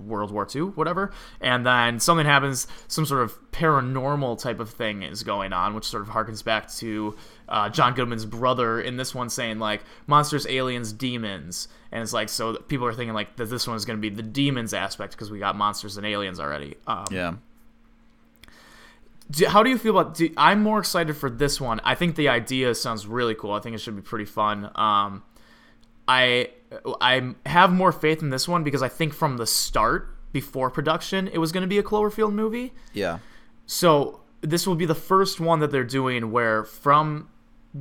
World 0.06 0.30
War 0.30 0.46
II, 0.54 0.62
whatever, 0.62 1.12
and 1.40 1.64
then 1.66 2.00
something 2.00 2.26
happens, 2.26 2.66
some 2.88 3.06
sort 3.06 3.22
of 3.22 3.38
paranormal 3.52 4.40
type 4.40 4.60
of 4.60 4.70
thing 4.70 5.02
is 5.02 5.22
going 5.22 5.52
on, 5.52 5.74
which 5.74 5.84
sort 5.84 6.02
of 6.02 6.08
harkens 6.10 6.44
back 6.44 6.70
to 6.74 7.16
uh, 7.48 7.68
John 7.68 7.94
Goodman's 7.94 8.24
brother 8.24 8.80
in 8.80 8.96
this 8.96 9.14
one 9.14 9.28
saying 9.30 9.58
like 9.58 9.82
monsters, 10.06 10.46
aliens, 10.46 10.92
demons, 10.92 11.68
and 11.90 12.02
it's 12.02 12.12
like 12.12 12.28
so 12.28 12.54
people 12.56 12.86
are 12.86 12.94
thinking 12.94 13.14
like 13.14 13.36
that 13.36 13.46
this 13.46 13.66
one 13.66 13.76
is 13.76 13.84
going 13.84 13.98
to 13.98 14.00
be 14.00 14.14
the 14.14 14.22
demons 14.22 14.72
aspect 14.74 15.12
because 15.12 15.30
we 15.30 15.38
got 15.38 15.56
monsters 15.56 15.96
and 15.96 16.06
aliens 16.06 16.40
already. 16.40 16.76
Um, 16.86 17.04
Yeah. 17.10 17.34
do, 19.30 19.46
how 19.46 19.62
do 19.62 19.70
you 19.70 19.78
feel 19.78 19.98
about? 19.98 20.14
Do, 20.14 20.30
I'm 20.36 20.62
more 20.62 20.78
excited 20.78 21.16
for 21.16 21.30
this 21.30 21.60
one. 21.60 21.80
I 21.84 21.94
think 21.94 22.16
the 22.16 22.28
idea 22.28 22.74
sounds 22.74 23.06
really 23.06 23.34
cool. 23.34 23.52
I 23.52 23.60
think 23.60 23.74
it 23.74 23.78
should 23.78 23.96
be 23.96 24.02
pretty 24.02 24.24
fun. 24.24 24.70
Um, 24.74 25.22
I 26.08 26.50
I 27.00 27.34
have 27.46 27.72
more 27.72 27.92
faith 27.92 28.22
in 28.22 28.30
this 28.30 28.48
one 28.48 28.64
because 28.64 28.82
I 28.82 28.88
think 28.88 29.14
from 29.14 29.36
the 29.36 29.46
start, 29.46 30.08
before 30.32 30.70
production, 30.70 31.28
it 31.28 31.38
was 31.38 31.52
going 31.52 31.62
to 31.62 31.68
be 31.68 31.78
a 31.78 31.82
Cloverfield 31.82 32.32
movie. 32.32 32.72
Yeah. 32.92 33.18
So 33.66 34.20
this 34.40 34.66
will 34.66 34.74
be 34.74 34.86
the 34.86 34.94
first 34.94 35.40
one 35.40 35.60
that 35.60 35.70
they're 35.70 35.84
doing 35.84 36.30
where 36.30 36.64
from 36.64 37.28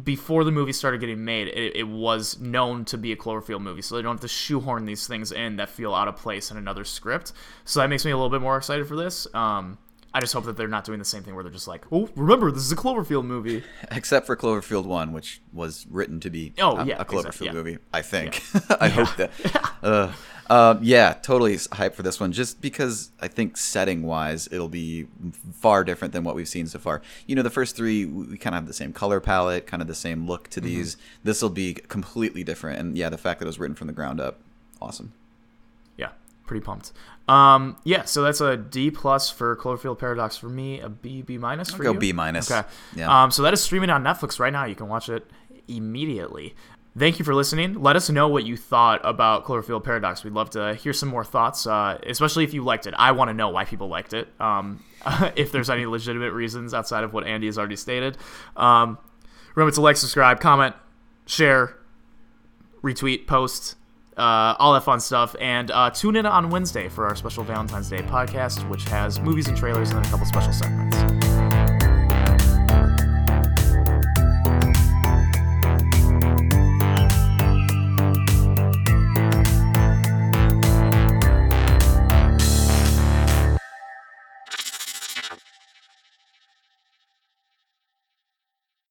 before 0.04 0.43
the 0.43 0.51
movie 0.51 0.71
started 0.71 1.01
getting 1.01 1.25
made, 1.25 1.47
it, 1.49 1.75
it 1.75 1.88
was 1.88 2.39
known 2.39 2.86
to 2.86 2.97
be 2.97 3.12
a 3.12 3.15
Cloverfield 3.15 3.62
movie. 3.62 3.82
So 3.82 3.95
they 3.95 4.01
don't 4.01 4.13
have 4.13 4.21
to 4.21 4.27
shoehorn 4.27 4.86
these 4.86 5.08
things 5.08 5.32
in 5.32 5.58
that 5.58 5.69
feel 5.69 5.93
out 5.93 6.08
of 6.08 6.15
place 6.15 6.51
in 6.51 6.58
another 6.58 6.86
script. 6.86 7.34
So 7.65 7.80
that 7.82 7.89
makes 7.89 8.06
me 8.06 8.12
a 8.12 8.15
little 8.15 8.30
bit 8.30 8.41
more 8.41 8.58
excited 8.58 8.88
for 8.88 8.95
this. 8.95 9.27
Um, 9.34 9.77
I 10.13 10.19
just 10.19 10.34
hope 10.34 10.43
that 10.45 10.58
they're 10.58 10.67
not 10.67 10.84
doing 10.84 11.00
the 11.00 11.06
same 11.06 11.24
thing 11.24 11.36
where 11.36 11.43
they're 11.43 11.54
just 11.54 11.67
like, 11.69 11.86
oh, 11.91 12.10
remember, 12.15 12.52
this 12.52 12.63
is 12.63 12.71
a 12.71 12.76
Cloverfield 12.76 13.24
movie. 13.26 13.63
Except 13.91 14.26
for 14.26 14.36
Cloverfield 14.36 14.86
One, 14.86 15.13
which 15.13 15.41
was 15.54 15.88
written 15.89 16.19
to 16.19 16.30
be 16.30 16.54
Oh, 16.60 16.78
a, 16.78 16.86
yeah, 16.86 17.02
a 17.02 17.06
Cloverfield 17.06 17.19
exactly, 17.28 17.45
yeah. 17.47 17.54
movie. 17.54 17.78
I 17.93 18.02
think. 18.02 18.43
I 18.82 18.89
hope 18.89 19.15
that. 19.15 19.32
Uh, 19.82 20.12
um, 20.50 20.80
yeah, 20.82 21.13
totally 21.13 21.56
hyped 21.56 21.93
for 21.93 22.04
this 22.04 22.19
one. 22.19 22.34
Just 22.34 22.60
because 22.60 23.12
I 23.21 23.30
think 23.30 23.56
setting 23.56 24.04
wise, 24.04 24.50
it'll 24.52 24.67
be 24.67 25.08
far 25.54 25.86
different 25.86 26.12
than 26.13 26.26
what 26.26 26.36
we've 26.36 26.47
seen 26.47 26.67
so 26.67 26.78
far. 26.78 27.02
You 27.26 27.36
know, 27.38 27.41
the 27.41 27.50
first 27.50 27.78
three 27.78 28.06
we, 28.06 28.38
kind 28.38 28.54
of 28.54 28.63
have 28.63 28.67
the 28.67 28.74
same 28.74 28.91
color 28.91 29.21
palette, 29.21 29.65
kind 29.65 29.82
of 29.82 29.88
the 29.88 29.95
same 29.95 30.28
look 30.28 30.43
Mm-hmm. 30.50 30.52
to 30.52 30.62
these. 30.62 30.97
This 31.24 31.41
will 31.41 31.50
be 31.50 31.74
completely 31.76 32.43
different, 32.43 32.80
and 32.80 32.97
yeah, 32.97 33.08
the 33.08 33.17
fact 33.17 33.39
that 33.39 33.45
it 33.45 33.47
was 33.47 33.60
written 33.60 33.76
from 33.76 33.88
the 33.88 33.93
ground 33.93 34.19
up, 34.19 34.39
awesome. 34.82 35.13
Pretty 36.45 36.63
pumped. 36.63 36.91
Um, 37.27 37.77
yeah, 37.84 38.04
so 38.04 38.23
that's 38.23 38.41
a 38.41 38.58
D 38.58 38.91
plus 38.91 39.30
for 39.30 39.56
Cloverfield 39.56 39.99
Paradox 39.99 40.38
for 40.38 40.49
me, 40.49 40.80
a 40.82 40.89
B 40.89 41.21
B 41.21 41.38
minus 41.38 41.71
for 41.71 41.84
go 41.84 41.93
you. 41.93 41.99
B 41.99 42.13
minus. 42.13 42.51
Okay. 42.51 42.67
Yeah. 42.95 43.23
Um, 43.23 43.32
so 43.32 43.43
that 43.43 43.54
is 43.54 43.62
streaming 43.62 43.89
on 43.89 44.04
Netflix 44.04 44.39
right 44.39 44.51
now. 44.51 44.65
You 44.65 44.75
can 44.75 44.89
watch 44.89 45.08
it 45.08 45.30
immediately. 45.67 46.56
Thank 46.97 47.19
you 47.19 47.25
for 47.25 47.34
listening. 47.34 47.82
Let 47.82 47.95
us 47.95 48.10
know 48.10 48.27
what 48.27 48.45
you 48.45 48.58
thought 48.58 48.99
about 49.06 49.45
Cloverfield 49.45 49.86
Paradox. 49.86 50.25
We'd 50.25 50.34
love 50.34 50.49
to 50.51 50.75
hear 50.75 50.91
some 50.91 51.08
more 51.08 51.23
thoughts, 51.23 51.65
uh, 51.65 51.97
especially 52.06 52.43
if 52.43 52.54
you 52.54 52.65
liked 52.65 52.86
it. 52.86 52.93
I 52.97 53.13
want 53.13 53.30
to 53.30 53.34
know 53.34 53.47
why 53.47 53.63
people 53.63 53.88
liked 53.88 54.12
it. 54.12 54.27
Um, 54.41 54.84
if 55.38 55.54
there's 55.54 55.69
any 55.69 55.86
legitimate 55.86 56.34
reasons 56.34 56.73
outside 56.73 57.06
of 57.06 57.13
what 57.13 57.25
Andy 57.25 57.47
has 57.47 57.58
already 57.58 57.77
stated. 57.77 58.17
Um, 58.58 58.97
remember 59.56 59.73
to 59.73 59.82
like, 59.82 59.95
subscribe, 59.95 60.41
comment, 60.41 60.75
share, 61.25 61.77
retweet, 62.84 63.25
post, 63.25 63.75
uh, 64.17 64.56
all 64.60 64.74
that 64.74 64.84
fun 64.84 65.00
stuff. 65.00 65.36
And 65.39 65.71
uh, 65.71 65.89
tune 65.91 66.15
in 66.15 66.26
on 66.26 66.50
Wednesday 66.50 66.89
for 66.89 67.08
our 67.08 67.15
special 67.15 67.43
Valentine's 67.43 67.89
Day 67.89 68.02
podcast, 68.02 68.67
which 68.69 68.84
has 68.86 69.19
movies 69.19 69.47
and 69.47 69.58
trailers 69.58 69.89
and 69.91 70.00
then 70.00 70.06
a 70.06 70.10
couple 70.10 70.26
special 70.26 70.54
segments. 70.54 70.90